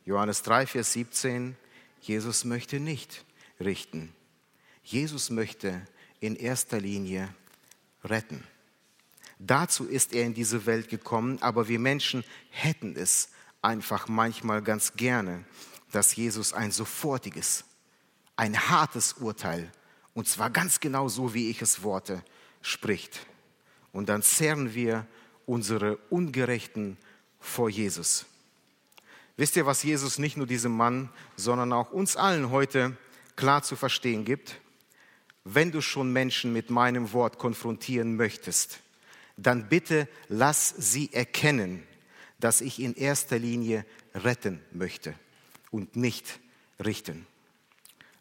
Johannes 0.04 0.42
3, 0.42 0.66
Vers 0.66 0.92
17, 0.92 1.56
Jesus 2.00 2.44
möchte 2.44 2.78
nicht 2.78 3.24
richten. 3.58 4.12
Jesus 4.84 5.30
möchte 5.30 5.82
in 6.20 6.36
erster 6.36 6.80
Linie 6.80 7.34
retten. 8.04 8.44
Dazu 9.38 9.84
ist 9.86 10.12
er 10.12 10.24
in 10.24 10.34
diese 10.34 10.66
Welt 10.66 10.88
gekommen, 10.88 11.38
aber 11.42 11.68
wir 11.68 11.78
Menschen 11.78 12.24
hätten 12.50 12.96
es 12.96 13.30
einfach 13.60 14.08
manchmal 14.08 14.62
ganz 14.62 14.94
gerne, 14.94 15.44
dass 15.92 16.16
Jesus 16.16 16.52
ein 16.52 16.72
sofortiges, 16.72 17.64
ein 18.36 18.68
hartes 18.68 19.14
Urteil, 19.14 19.70
und 20.14 20.26
zwar 20.26 20.48
ganz 20.48 20.80
genau 20.80 21.08
so, 21.08 21.34
wie 21.34 21.50
ich 21.50 21.60
es 21.60 21.82
worte, 21.82 22.24
spricht. 22.62 23.26
Und 23.92 24.08
dann 24.08 24.22
zerren 24.22 24.74
wir 24.74 25.06
unsere 25.44 25.98
Ungerechten 26.08 26.96
vor 27.38 27.68
Jesus. 27.68 28.24
Wisst 29.36 29.56
ihr, 29.56 29.66
was 29.66 29.82
Jesus 29.82 30.18
nicht 30.18 30.38
nur 30.38 30.46
diesem 30.46 30.74
Mann, 30.74 31.10
sondern 31.36 31.72
auch 31.74 31.90
uns 31.92 32.16
allen 32.16 32.50
heute 32.50 32.96
klar 33.36 33.62
zu 33.62 33.76
verstehen 33.76 34.24
gibt? 34.24 34.58
Wenn 35.44 35.70
du 35.70 35.82
schon 35.82 36.12
Menschen 36.12 36.54
mit 36.54 36.70
meinem 36.70 37.12
Wort 37.12 37.38
konfrontieren 37.38 38.16
möchtest, 38.16 38.80
dann 39.36 39.68
bitte 39.68 40.08
lass 40.28 40.74
sie 40.76 41.12
erkennen, 41.12 41.82
dass 42.40 42.60
ich 42.60 42.80
in 42.80 42.94
erster 42.94 43.38
Linie 43.38 43.84
retten 44.14 44.60
möchte 44.72 45.14
und 45.70 45.96
nicht 45.96 46.40
richten. 46.84 47.26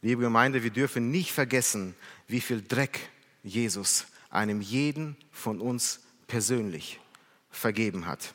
Liebe 0.01 0.21
Gemeinde, 0.21 0.63
wir 0.63 0.71
dürfen 0.71 1.11
nicht 1.11 1.31
vergessen, 1.31 1.95
wie 2.27 2.41
viel 2.41 2.61
Dreck 2.61 2.99
Jesus 3.43 4.05
einem 4.29 4.61
jeden 4.61 5.17
von 5.31 5.61
uns 5.61 6.01
persönlich 6.27 6.99
vergeben 7.49 8.05
hat. 8.05 8.33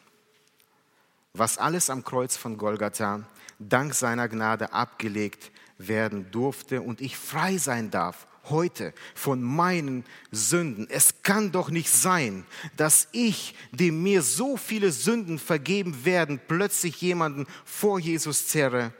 Was 1.32 1.58
alles 1.58 1.90
am 1.90 2.04
Kreuz 2.04 2.36
von 2.36 2.56
Golgatha 2.56 3.28
dank 3.58 3.94
seiner 3.94 4.28
Gnade 4.28 4.72
abgelegt 4.72 5.52
werden 5.78 6.30
durfte 6.30 6.82
und 6.82 7.00
ich 7.00 7.16
frei 7.16 7.58
sein 7.58 7.90
darf 7.90 8.26
heute 8.50 8.92
von 9.14 9.42
meinen 9.42 10.04
Sünden. 10.30 10.86
Es 10.90 11.22
kann 11.22 11.52
doch 11.52 11.70
nicht 11.70 11.90
sein, 11.90 12.44
dass 12.76 13.08
ich, 13.12 13.54
dem 13.72 14.02
mir 14.02 14.22
so 14.22 14.56
viele 14.56 14.92
Sünden 14.92 15.38
vergeben 15.38 16.04
werden, 16.04 16.40
plötzlich 16.46 17.00
jemanden 17.00 17.46
vor 17.64 17.98
Jesus 17.98 18.48
zerre 18.48 18.92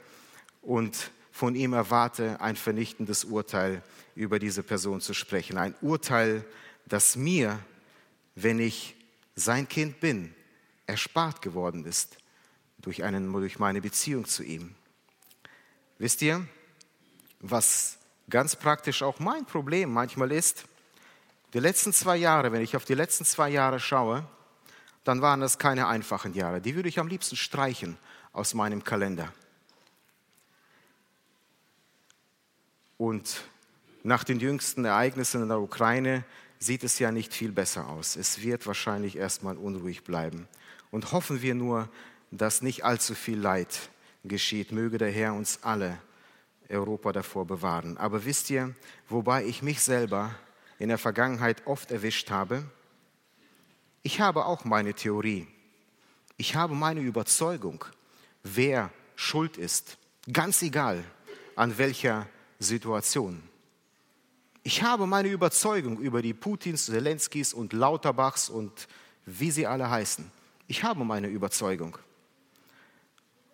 und 0.61 1.11
von 1.31 1.55
ihm 1.55 1.73
erwarte, 1.73 2.39
ein 2.41 2.55
vernichtendes 2.55 3.23
Urteil 3.23 3.83
über 4.15 4.39
diese 4.39 4.63
Person 4.63 5.01
zu 5.01 5.13
sprechen. 5.13 5.57
Ein 5.57 5.75
Urteil, 5.81 6.45
das 6.85 7.15
mir, 7.15 7.59
wenn 8.35 8.59
ich 8.59 8.95
sein 9.35 9.67
Kind 9.67 9.99
bin, 9.99 10.33
erspart 10.85 11.41
geworden 11.41 11.85
ist 11.85 12.17
durch, 12.79 13.03
einen, 13.03 13.31
durch 13.31 13.59
meine 13.59 13.81
Beziehung 13.81 14.25
zu 14.25 14.43
ihm. 14.43 14.75
Wisst 15.97 16.21
ihr, 16.21 16.45
was 17.39 17.97
ganz 18.31 18.55
praktisch 18.55 19.03
auch 19.03 19.19
mein 19.19 19.45
Problem 19.45 19.93
manchmal 19.93 20.31
ist, 20.31 20.65
die 21.53 21.59
letzten 21.59 21.93
zwei 21.93 22.17
Jahre, 22.17 22.51
wenn 22.51 22.61
ich 22.61 22.75
auf 22.75 22.85
die 22.85 22.95
letzten 22.95 23.25
zwei 23.25 23.49
Jahre 23.49 23.79
schaue, 23.79 24.25
dann 25.03 25.21
waren 25.21 25.41
das 25.41 25.59
keine 25.59 25.87
einfachen 25.87 26.33
Jahre. 26.33 26.61
Die 26.61 26.75
würde 26.75 26.89
ich 26.89 26.99
am 26.99 27.07
liebsten 27.07 27.35
streichen 27.35 27.97
aus 28.33 28.53
meinem 28.53 28.83
Kalender. 28.83 29.31
Und 32.97 33.43
nach 34.03 34.23
den 34.23 34.39
jüngsten 34.39 34.85
Ereignissen 34.85 35.41
in 35.41 35.49
der 35.49 35.59
Ukraine 35.59 36.23
sieht 36.59 36.83
es 36.83 36.99
ja 36.99 37.11
nicht 37.11 37.33
viel 37.33 37.51
besser 37.51 37.87
aus. 37.87 38.15
Es 38.15 38.41
wird 38.41 38.65
wahrscheinlich 38.67 39.17
erstmal 39.17 39.57
unruhig 39.57 40.03
bleiben. 40.03 40.47
Und 40.91 41.11
hoffen 41.11 41.41
wir 41.41 41.55
nur, 41.55 41.89
dass 42.29 42.61
nicht 42.61 42.85
allzu 42.85 43.15
viel 43.15 43.39
Leid 43.39 43.89
geschieht. 44.23 44.71
Möge 44.71 44.97
der 44.97 45.11
Herr 45.11 45.33
uns 45.33 45.59
alle 45.63 45.97
Europa 46.71 47.11
davor 47.11 47.45
bewahren. 47.45 47.97
Aber 47.97 48.25
wisst 48.25 48.49
ihr, 48.49 48.75
wobei 49.09 49.45
ich 49.45 49.61
mich 49.61 49.81
selber 49.81 50.35
in 50.79 50.89
der 50.89 50.97
Vergangenheit 50.97 51.67
oft 51.67 51.91
erwischt 51.91 52.29
habe? 52.31 52.63
Ich 54.03 54.19
habe 54.19 54.45
auch 54.45 54.65
meine 54.65 54.93
Theorie. 54.93 55.47
Ich 56.37 56.55
habe 56.55 56.73
meine 56.73 57.01
Überzeugung, 57.01 57.85
wer 58.43 58.91
schuld 59.15 59.57
ist. 59.57 59.97
Ganz 60.31 60.61
egal, 60.61 61.03
an 61.55 61.77
welcher 61.77 62.27
Situation. 62.59 63.43
Ich 64.63 64.83
habe 64.83 65.07
meine 65.07 65.29
Überzeugung 65.29 65.99
über 65.99 66.21
die 66.21 66.33
Putins, 66.33 66.85
Zelenskis 66.85 67.53
und 67.53 67.73
Lauterbachs 67.73 68.49
und 68.49 68.87
wie 69.25 69.51
sie 69.51 69.65
alle 69.67 69.89
heißen. 69.89 70.31
Ich 70.67 70.83
habe 70.83 71.03
meine 71.03 71.27
Überzeugung. 71.27 71.97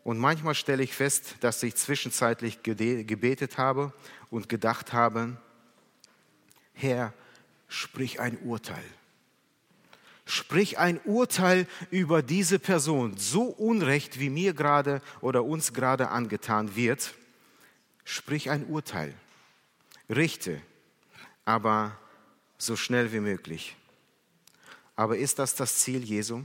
Und 0.07 0.19
manchmal 0.19 0.55
stelle 0.55 0.83
ich 0.83 0.93
fest, 0.93 1.35
dass 1.41 1.61
ich 1.63 1.75
zwischenzeitlich 1.75 2.63
gebetet 2.63 3.57
habe 3.57 3.91
und 4.29 4.47
gedacht 4.47 4.93
habe, 4.93 5.35
Herr, 6.71 7.13
sprich 7.67 8.21
ein 8.21 8.37
Urteil. 8.37 8.85
Sprich 10.23 10.77
ein 10.77 11.01
Urteil 11.03 11.67
über 11.91 12.21
diese 12.21 12.57
Person, 12.57 13.17
so 13.17 13.47
unrecht 13.47 14.17
wie 14.17 14.29
mir 14.29 14.53
gerade 14.53 15.01
oder 15.19 15.43
uns 15.43 15.73
gerade 15.73 16.07
angetan 16.07 16.77
wird. 16.77 17.13
Sprich 18.05 18.49
ein 18.49 18.65
Urteil. 18.67 19.13
Richte, 20.09 20.61
aber 21.43 21.99
so 22.57 22.77
schnell 22.77 23.11
wie 23.11 23.19
möglich. 23.19 23.75
Aber 24.95 25.17
ist 25.17 25.37
das 25.37 25.53
das 25.53 25.79
Ziel 25.79 26.01
Jesu? 26.01 26.43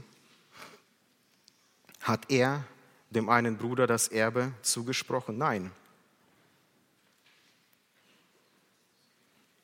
Hat 2.01 2.29
er 2.29 2.65
dem 3.13 3.29
einen 3.29 3.57
Bruder 3.57 3.87
das 3.87 4.07
Erbe 4.07 4.51
zugesprochen? 4.61 5.37
Nein. 5.37 5.71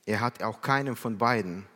Er 0.06 0.22
hat 0.22 0.42
auch 0.42 0.62
keinem 0.62 0.96
von 0.96 1.18
beiden 1.18 1.68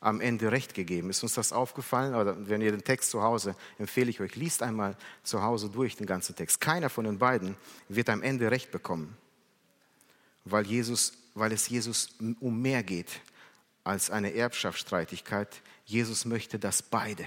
am 0.00 0.20
Ende 0.20 0.52
Recht 0.52 0.74
gegeben. 0.74 1.10
Ist 1.10 1.22
uns 1.22 1.34
das 1.34 1.52
aufgefallen? 1.52 2.14
Oder 2.14 2.48
wenn 2.48 2.60
ihr 2.60 2.70
den 2.70 2.84
Text 2.84 3.10
zu 3.10 3.22
Hause, 3.22 3.56
empfehle 3.78 4.10
ich 4.10 4.20
euch, 4.20 4.36
liest 4.36 4.62
einmal 4.62 4.96
zu 5.22 5.42
Hause 5.42 5.70
durch 5.70 5.96
den 5.96 6.06
ganzen 6.06 6.36
Text. 6.36 6.60
Keiner 6.60 6.90
von 6.90 7.04
den 7.04 7.18
beiden 7.18 7.56
wird 7.88 8.08
am 8.08 8.22
Ende 8.22 8.50
Recht 8.50 8.70
bekommen, 8.70 9.16
weil, 10.44 10.66
Jesus, 10.66 11.12
weil 11.34 11.52
es 11.52 11.68
Jesus 11.68 12.10
um 12.40 12.60
mehr 12.60 12.82
geht 12.82 13.20
als 13.84 14.10
eine 14.10 14.34
Erbschaftsstreitigkeit. 14.34 15.62
Jesus 15.84 16.24
möchte, 16.24 16.58
dass 16.58 16.82
beide, 16.82 17.26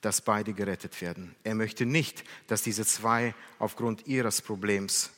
dass 0.00 0.20
beide 0.20 0.52
gerettet 0.52 1.00
werden. 1.00 1.34
Er 1.42 1.54
möchte 1.54 1.86
nicht, 1.86 2.24
dass 2.46 2.62
diese 2.62 2.86
zwei 2.86 3.34
aufgrund 3.58 4.06
ihres 4.06 4.40
Problems, 4.40 5.10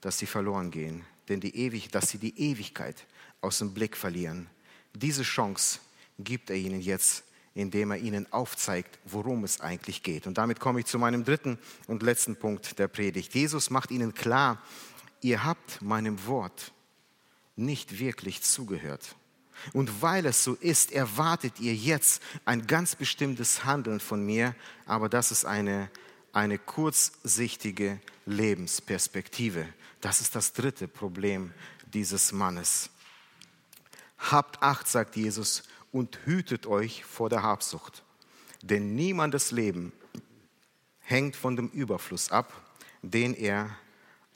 dass 0.00 0.18
sie 0.18 0.26
verloren 0.26 0.70
gehen, 0.70 1.04
denn 1.28 1.40
die 1.40 1.56
Ewig, 1.56 1.90
dass 1.90 2.10
sie 2.10 2.18
die 2.18 2.38
Ewigkeit 2.38 3.06
aus 3.40 3.58
dem 3.58 3.74
Blick 3.74 3.96
verlieren. 3.96 4.48
Diese 4.94 5.22
Chance 5.22 5.80
gibt 6.18 6.50
er 6.50 6.56
ihnen 6.56 6.80
jetzt, 6.80 7.24
indem 7.54 7.92
er 7.92 7.98
ihnen 7.98 8.32
aufzeigt, 8.32 8.98
worum 9.04 9.44
es 9.44 9.60
eigentlich 9.60 10.02
geht. 10.02 10.26
Und 10.26 10.38
damit 10.38 10.60
komme 10.60 10.80
ich 10.80 10.86
zu 10.86 10.98
meinem 10.98 11.24
dritten 11.24 11.58
und 11.86 12.02
letzten 12.02 12.36
Punkt 12.36 12.78
der 12.78 12.88
Predigt. 12.88 13.34
Jesus 13.34 13.70
macht 13.70 13.90
ihnen 13.90 14.14
klar, 14.14 14.62
ihr 15.20 15.44
habt 15.44 15.82
meinem 15.82 16.26
Wort 16.26 16.72
nicht 17.56 17.98
wirklich 17.98 18.42
zugehört. 18.42 19.16
Und 19.72 20.02
weil 20.02 20.26
es 20.26 20.44
so 20.44 20.54
ist, 20.54 20.92
erwartet 20.92 21.60
ihr 21.60 21.74
jetzt 21.74 22.22
ein 22.44 22.66
ganz 22.66 22.96
bestimmtes 22.96 23.64
Handeln 23.64 24.00
von 24.00 24.24
mir, 24.24 24.54
aber 24.86 25.08
das 25.08 25.30
ist 25.30 25.44
eine, 25.44 25.90
eine 26.32 26.58
kurzsichtige 26.58 28.00
Lebensperspektive. 28.26 29.66
Das 30.00 30.20
ist 30.20 30.34
das 30.34 30.52
dritte 30.52 30.88
Problem 30.88 31.52
dieses 31.92 32.32
Mannes. 32.32 32.90
Habt 34.18 34.62
Acht, 34.62 34.88
sagt 34.88 35.16
Jesus, 35.16 35.62
und 35.92 36.18
hütet 36.24 36.66
euch 36.66 37.04
vor 37.04 37.28
der 37.30 37.42
Habsucht. 37.42 38.02
Denn 38.62 38.94
niemandes 38.94 39.50
Leben 39.50 39.92
hängt 41.00 41.36
von 41.36 41.56
dem 41.56 41.68
Überfluss 41.70 42.30
ab, 42.30 42.52
den 43.02 43.34
er 43.34 43.70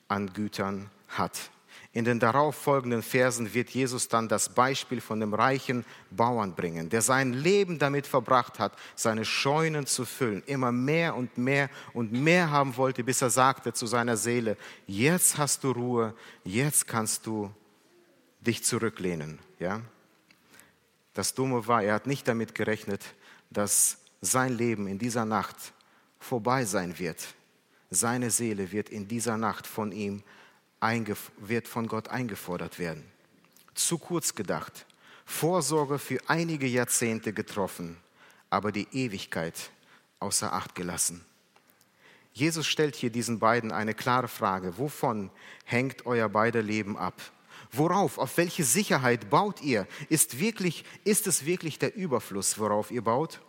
an 0.08 0.32
Gütern 0.32 0.90
hat. 1.08 1.51
In 1.94 2.06
den 2.06 2.18
darauffolgenden 2.18 3.02
Versen 3.02 3.52
wird 3.52 3.68
Jesus 3.68 4.08
dann 4.08 4.26
das 4.26 4.48
Beispiel 4.48 5.02
von 5.02 5.20
dem 5.20 5.34
reichen 5.34 5.84
Bauern 6.10 6.54
bringen, 6.54 6.88
der 6.88 7.02
sein 7.02 7.34
Leben 7.34 7.78
damit 7.78 8.06
verbracht 8.06 8.58
hat, 8.58 8.72
seine 8.94 9.26
Scheunen 9.26 9.86
zu 9.86 10.06
füllen, 10.06 10.42
immer 10.46 10.72
mehr 10.72 11.14
und 11.14 11.36
mehr 11.36 11.68
und 11.92 12.10
mehr 12.10 12.50
haben 12.50 12.78
wollte, 12.78 13.04
bis 13.04 13.20
er 13.20 13.28
sagte 13.28 13.74
zu 13.74 13.86
seiner 13.86 14.16
Seele, 14.16 14.56
jetzt 14.86 15.36
hast 15.36 15.64
du 15.64 15.72
Ruhe, 15.72 16.14
jetzt 16.44 16.88
kannst 16.88 17.26
du 17.26 17.50
dich 18.40 18.64
zurücklehnen. 18.64 19.38
Ja? 19.58 19.82
Das 21.12 21.34
Dumme 21.34 21.66
war, 21.66 21.82
er 21.82 21.92
hat 21.92 22.06
nicht 22.06 22.26
damit 22.26 22.54
gerechnet, 22.54 23.02
dass 23.50 23.98
sein 24.22 24.56
Leben 24.56 24.86
in 24.86 24.98
dieser 24.98 25.26
Nacht 25.26 25.56
vorbei 26.18 26.64
sein 26.64 26.98
wird. 26.98 27.34
Seine 27.90 28.30
Seele 28.30 28.72
wird 28.72 28.88
in 28.88 29.08
dieser 29.08 29.36
Nacht 29.36 29.66
von 29.66 29.92
ihm 29.92 30.22
wird 31.38 31.68
von 31.68 31.86
Gott 31.86 32.08
eingefordert 32.08 32.78
werden. 32.78 33.04
Zu 33.74 33.98
kurz 33.98 34.34
gedacht. 34.34 34.86
Vorsorge 35.24 35.98
für 35.98 36.18
einige 36.26 36.66
Jahrzehnte 36.66 37.32
getroffen, 37.32 37.96
aber 38.50 38.72
die 38.72 38.88
Ewigkeit 38.92 39.70
außer 40.18 40.52
Acht 40.52 40.74
gelassen. 40.74 41.24
Jesus 42.34 42.66
stellt 42.66 42.96
hier 42.96 43.10
diesen 43.10 43.38
beiden 43.38 43.72
eine 43.72 43.94
klare 43.94 44.28
Frage. 44.28 44.78
Wovon 44.78 45.30
hängt 45.64 46.06
euer 46.06 46.28
beider 46.28 46.62
Leben 46.62 46.96
ab? 46.96 47.14
Worauf, 47.70 48.18
auf 48.18 48.36
welche 48.36 48.64
Sicherheit 48.64 49.30
baut 49.30 49.62
ihr? 49.62 49.86
Ist, 50.08 50.40
wirklich, 50.40 50.84
ist 51.04 51.26
es 51.26 51.46
wirklich 51.46 51.78
der 51.78 51.94
Überfluss, 51.94 52.58
worauf 52.58 52.90
ihr 52.90 53.02
baut? 53.02 53.40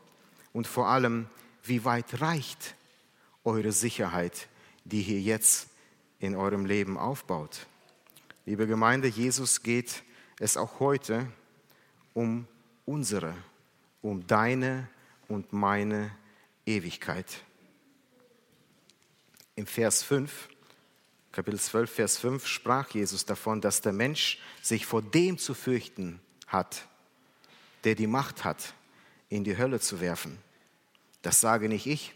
Und 0.54 0.68
vor 0.68 0.88
allem, 0.88 1.28
wie 1.64 1.84
weit 1.84 2.22
reicht 2.22 2.76
eure 3.44 3.72
Sicherheit, 3.72 4.48
die 4.86 5.02
hier 5.02 5.20
jetzt 5.20 5.68
in 6.24 6.36
eurem 6.36 6.66
Leben 6.66 6.98
aufbaut? 6.98 7.68
Liebe 8.46 8.66
Gemeinde, 8.66 9.10
Jesus 9.10 9.62
geht 9.62 10.04
es 10.40 10.56
auch 10.56 10.80
heute 10.80 11.28
um 12.14 12.48
unsere, 12.86 13.36
um 14.02 14.26
deine 14.26 14.88
und 15.28 15.52
meine 15.52 16.12
Ewigkeit. 16.66 17.28
Im 19.56 19.68
Vers 19.68 20.04
5 20.04 20.50
Kapitel 21.34 21.60
12, 21.60 21.92
Vers 21.92 22.18
5 22.20 22.46
sprach 22.46 22.92
Jesus 22.92 23.26
davon, 23.26 23.60
dass 23.60 23.82
der 23.82 23.92
Mensch 23.92 24.40
sich 24.62 24.86
vor 24.86 25.02
dem 25.02 25.40
zu 25.40 25.56
fürchten 25.56 26.22
hat, 26.46 26.88
der 27.84 27.96
die 27.96 28.06
Macht 28.06 28.44
hat, 28.44 28.76
in 29.30 29.44
die 29.44 29.58
Hölle 29.58 29.80
zu 29.80 30.00
werfen. 30.00 30.38
Das 31.24 31.42
sage 31.42 31.68
nicht 31.70 31.88
ich, 31.88 32.14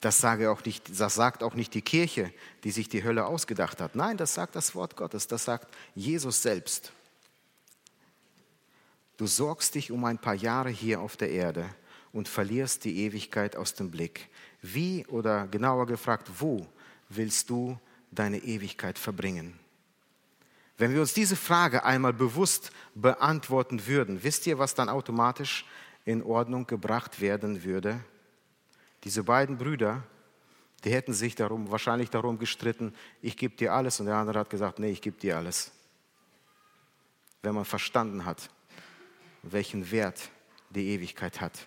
das, 0.00 0.18
sage 0.18 0.50
auch 0.50 0.64
nicht, 0.64 0.98
das 0.98 1.14
sagt 1.14 1.42
auch 1.42 1.54
nicht 1.54 1.74
die 1.74 1.82
Kirche, 1.82 2.32
die 2.64 2.70
sich 2.70 2.88
die 2.88 3.04
Hölle 3.04 3.26
ausgedacht 3.26 3.80
hat. 3.80 3.94
Nein, 3.94 4.16
das 4.16 4.34
sagt 4.34 4.56
das 4.56 4.74
Wort 4.74 4.96
Gottes, 4.96 5.26
das 5.26 5.44
sagt 5.44 5.74
Jesus 5.94 6.42
selbst. 6.42 6.92
Du 9.18 9.26
sorgst 9.26 9.74
dich 9.74 9.92
um 9.92 10.04
ein 10.06 10.18
paar 10.18 10.34
Jahre 10.34 10.70
hier 10.70 11.00
auf 11.00 11.18
der 11.18 11.30
Erde 11.30 11.68
und 12.12 12.28
verlierst 12.28 12.84
die 12.84 13.04
Ewigkeit 13.04 13.56
aus 13.56 13.74
dem 13.74 13.90
Blick. 13.90 14.30
Wie 14.62 15.06
oder 15.06 15.46
genauer 15.46 15.86
gefragt, 15.86 16.30
wo 16.38 16.66
willst 17.10 17.50
du 17.50 17.78
deine 18.10 18.38
Ewigkeit 18.38 18.98
verbringen? 18.98 19.58
Wenn 20.78 20.94
wir 20.94 21.02
uns 21.02 21.12
diese 21.12 21.36
Frage 21.36 21.84
einmal 21.84 22.14
bewusst 22.14 22.72
beantworten 22.94 23.86
würden, 23.86 24.22
wisst 24.22 24.46
ihr, 24.46 24.58
was 24.58 24.74
dann 24.74 24.88
automatisch 24.88 25.66
in 26.06 26.22
Ordnung 26.22 26.66
gebracht 26.66 27.20
werden 27.20 27.64
würde? 27.64 28.00
Diese 29.04 29.24
beiden 29.24 29.58
Brüder, 29.58 30.02
die 30.84 30.92
hätten 30.92 31.12
sich 31.12 31.34
darum, 31.34 31.70
wahrscheinlich 31.70 32.10
darum 32.10 32.38
gestritten, 32.38 32.94
ich 33.22 33.36
gebe 33.36 33.56
dir 33.56 33.72
alles 33.72 34.00
und 34.00 34.06
der 34.06 34.16
andere 34.16 34.40
hat 34.40 34.50
gesagt, 34.50 34.78
nee, 34.78 34.90
ich 34.90 35.02
gebe 35.02 35.18
dir 35.18 35.36
alles. 35.36 35.72
Wenn 37.42 37.54
man 37.54 37.64
verstanden 37.64 38.24
hat, 38.24 38.50
welchen 39.42 39.90
Wert 39.90 40.30
die 40.70 40.88
Ewigkeit 40.88 41.40
hat, 41.40 41.66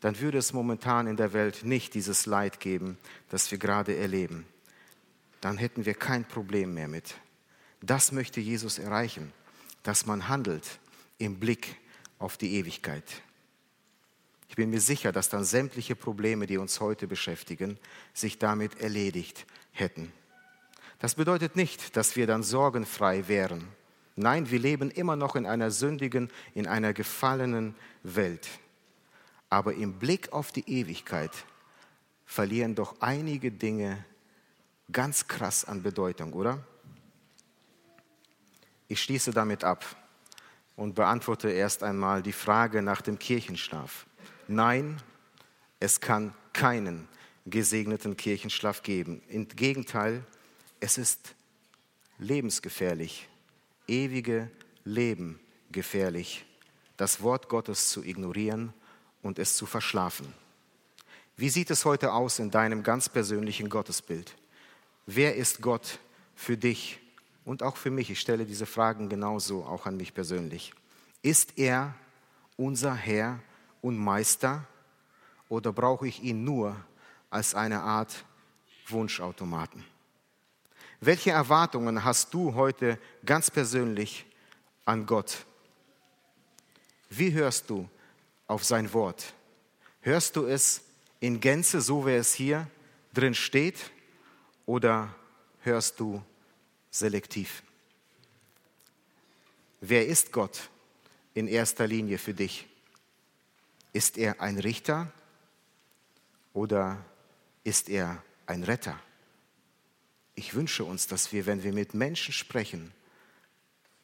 dann 0.00 0.20
würde 0.20 0.38
es 0.38 0.52
momentan 0.52 1.06
in 1.06 1.16
der 1.16 1.32
Welt 1.32 1.64
nicht 1.64 1.94
dieses 1.94 2.26
Leid 2.26 2.60
geben, 2.60 2.98
das 3.30 3.50
wir 3.50 3.58
gerade 3.58 3.96
erleben 3.96 4.46
dann 5.46 5.58
hätten 5.58 5.86
wir 5.86 5.94
kein 5.94 6.24
Problem 6.24 6.74
mehr 6.74 6.88
mit. 6.88 7.14
Das 7.80 8.10
möchte 8.10 8.40
Jesus 8.40 8.80
erreichen, 8.80 9.32
dass 9.84 10.04
man 10.04 10.28
handelt 10.28 10.80
im 11.18 11.38
Blick 11.38 11.76
auf 12.18 12.36
die 12.36 12.54
Ewigkeit. 12.54 13.04
Ich 14.48 14.56
bin 14.56 14.70
mir 14.70 14.80
sicher, 14.80 15.12
dass 15.12 15.28
dann 15.28 15.44
sämtliche 15.44 15.96
Probleme, 15.96 16.46
die 16.46 16.58
uns 16.58 16.80
heute 16.80 17.06
beschäftigen, 17.06 17.78
sich 18.14 18.38
damit 18.38 18.80
erledigt 18.80 19.46
hätten. 19.72 20.12
Das 20.98 21.14
bedeutet 21.14 21.56
nicht, 21.56 21.96
dass 21.96 22.16
wir 22.16 22.26
dann 22.26 22.42
sorgenfrei 22.42 23.28
wären. 23.28 23.68
Nein, 24.14 24.50
wir 24.50 24.58
leben 24.58 24.90
immer 24.90 25.14
noch 25.14 25.36
in 25.36 25.44
einer 25.44 25.70
sündigen, 25.70 26.30
in 26.54 26.66
einer 26.66 26.94
gefallenen 26.94 27.74
Welt. 28.02 28.48
Aber 29.50 29.74
im 29.74 29.98
Blick 29.98 30.32
auf 30.32 30.52
die 30.52 30.68
Ewigkeit 30.68 31.32
verlieren 32.24 32.74
doch 32.74 33.00
einige 33.00 33.52
Dinge 33.52 34.04
ganz 34.90 35.28
krass 35.28 35.64
an 35.64 35.82
Bedeutung, 35.82 36.32
oder? 36.32 36.64
Ich 38.88 39.02
schließe 39.02 39.32
damit 39.32 39.64
ab 39.64 39.84
und 40.76 40.94
beantworte 40.94 41.50
erst 41.50 41.82
einmal 41.82 42.22
die 42.22 42.32
Frage 42.32 42.82
nach 42.82 43.02
dem 43.02 43.18
Kirchenschlaf. 43.18 44.06
Nein, 44.48 45.02
es 45.80 46.00
kann 46.00 46.34
keinen 46.52 47.08
gesegneten 47.46 48.16
Kirchenschlaf 48.16 48.82
geben. 48.82 49.22
Im 49.28 49.48
Gegenteil, 49.48 50.24
es 50.80 50.98
ist 50.98 51.34
lebensgefährlich, 52.18 53.28
ewige 53.86 54.50
Leben 54.84 55.40
gefährlich, 55.70 56.44
das 56.96 57.22
Wort 57.22 57.48
Gottes 57.48 57.90
zu 57.90 58.02
ignorieren 58.02 58.72
und 59.22 59.38
es 59.38 59.56
zu 59.56 59.66
verschlafen. 59.66 60.32
Wie 61.36 61.50
sieht 61.50 61.70
es 61.70 61.84
heute 61.84 62.12
aus 62.12 62.38
in 62.38 62.50
deinem 62.50 62.82
ganz 62.82 63.08
persönlichen 63.08 63.68
Gottesbild? 63.68 64.34
Wer 65.06 65.36
ist 65.36 65.60
Gott 65.60 65.98
für 66.34 66.56
dich 66.56 66.98
und 67.44 67.62
auch 67.62 67.76
für 67.76 67.90
mich? 67.90 68.10
Ich 68.10 68.20
stelle 68.20 68.46
diese 68.46 68.66
Fragen 68.66 69.08
genauso 69.08 69.64
auch 69.64 69.86
an 69.86 69.96
mich 69.96 70.14
persönlich. 70.14 70.72
Ist 71.22 71.58
er 71.58 71.94
unser 72.56 72.94
Herr 72.94 73.40
und 73.82 73.96
Meister 73.96 74.64
oder 75.48 75.72
brauche 75.72 76.06
ich 76.08 76.22
ihn 76.22 76.44
nur 76.44 76.76
als 77.30 77.54
eine 77.54 77.80
Art 77.80 78.24
Wunschautomaten? 78.88 79.84
Welche 81.00 81.30
Erwartungen 81.30 82.04
hast 82.04 82.32
du 82.32 82.54
heute 82.54 82.98
ganz 83.24 83.50
persönlich 83.50 84.24
an 84.84 85.06
Gott? 85.06 85.44
Wie 87.10 87.32
hörst 87.32 87.68
du 87.70 87.88
auf 88.46 88.64
sein 88.64 88.92
Wort? 88.92 89.34
Hörst 90.00 90.36
du 90.36 90.46
es 90.46 90.82
in 91.20 91.40
Gänze, 91.40 91.80
so 91.80 92.06
wie 92.06 92.12
es 92.12 92.32
hier 92.32 92.66
drin 93.12 93.34
steht? 93.34 93.90
oder 94.66 95.14
hörst 95.62 95.98
du 95.98 96.22
selektiv? 96.90 97.62
Wer 99.80 100.06
ist 100.06 100.32
Gott 100.32 100.68
in 101.34 101.46
erster 101.46 101.86
Linie 101.86 102.18
für 102.18 102.34
dich? 102.34 102.66
Ist 103.96 104.18
er 104.18 104.42
ein 104.42 104.58
Richter 104.58 105.10
oder 106.52 107.02
ist 107.64 107.88
er 107.88 108.22
ein 108.44 108.62
Retter? 108.62 109.00
Ich 110.34 110.52
wünsche 110.52 110.84
uns, 110.84 111.06
dass 111.06 111.32
wir, 111.32 111.46
wenn 111.46 111.62
wir 111.62 111.72
mit 111.72 111.94
Menschen 111.94 112.34
sprechen, 112.34 112.92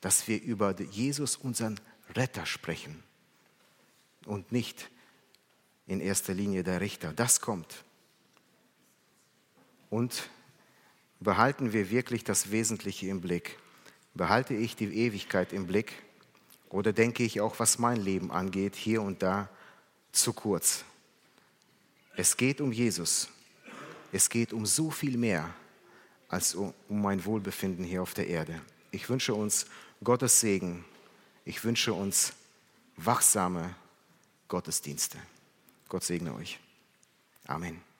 dass 0.00 0.28
wir 0.28 0.40
über 0.40 0.80
Jesus, 0.80 1.36
unseren 1.36 1.78
Retter, 2.16 2.46
sprechen 2.46 3.02
und 4.24 4.50
nicht 4.50 4.90
in 5.86 6.00
erster 6.00 6.32
Linie 6.32 6.64
der 6.64 6.80
Richter. 6.80 7.12
Das 7.12 7.42
kommt. 7.42 7.84
Und 9.90 10.30
behalten 11.20 11.74
wir 11.74 11.90
wirklich 11.90 12.24
das 12.24 12.50
Wesentliche 12.50 13.08
im 13.08 13.20
Blick? 13.20 13.58
Behalte 14.14 14.54
ich 14.54 14.74
die 14.74 14.86
Ewigkeit 14.86 15.52
im 15.52 15.66
Blick? 15.66 16.02
Oder 16.70 16.94
denke 16.94 17.24
ich 17.24 17.42
auch, 17.42 17.58
was 17.58 17.78
mein 17.78 18.00
Leben 18.00 18.32
angeht, 18.32 18.74
hier 18.74 19.02
und 19.02 19.22
da 19.22 19.50
zu 20.12 20.32
kurz? 20.32 20.84
Es 22.16 22.36
geht 22.36 22.60
um 22.60 22.72
Jesus. 22.72 23.28
Es 24.12 24.28
geht 24.28 24.52
um 24.52 24.66
so 24.66 24.90
viel 24.90 25.16
mehr 25.16 25.52
als 26.28 26.54
um 26.54 26.72
mein 26.88 27.24
Wohlbefinden 27.24 27.84
hier 27.84 28.02
auf 28.02 28.14
der 28.14 28.26
Erde. 28.26 28.60
Ich 28.90 29.08
wünsche 29.08 29.34
uns 29.34 29.66
Gottes 30.04 30.40
Segen. 30.40 30.84
Ich 31.44 31.64
wünsche 31.64 31.92
uns 31.92 32.32
wachsame 32.96 33.74
Gottesdienste. 34.48 35.18
Gott 35.88 36.04
segne 36.04 36.34
euch. 36.34 36.58
Amen. 37.46 37.91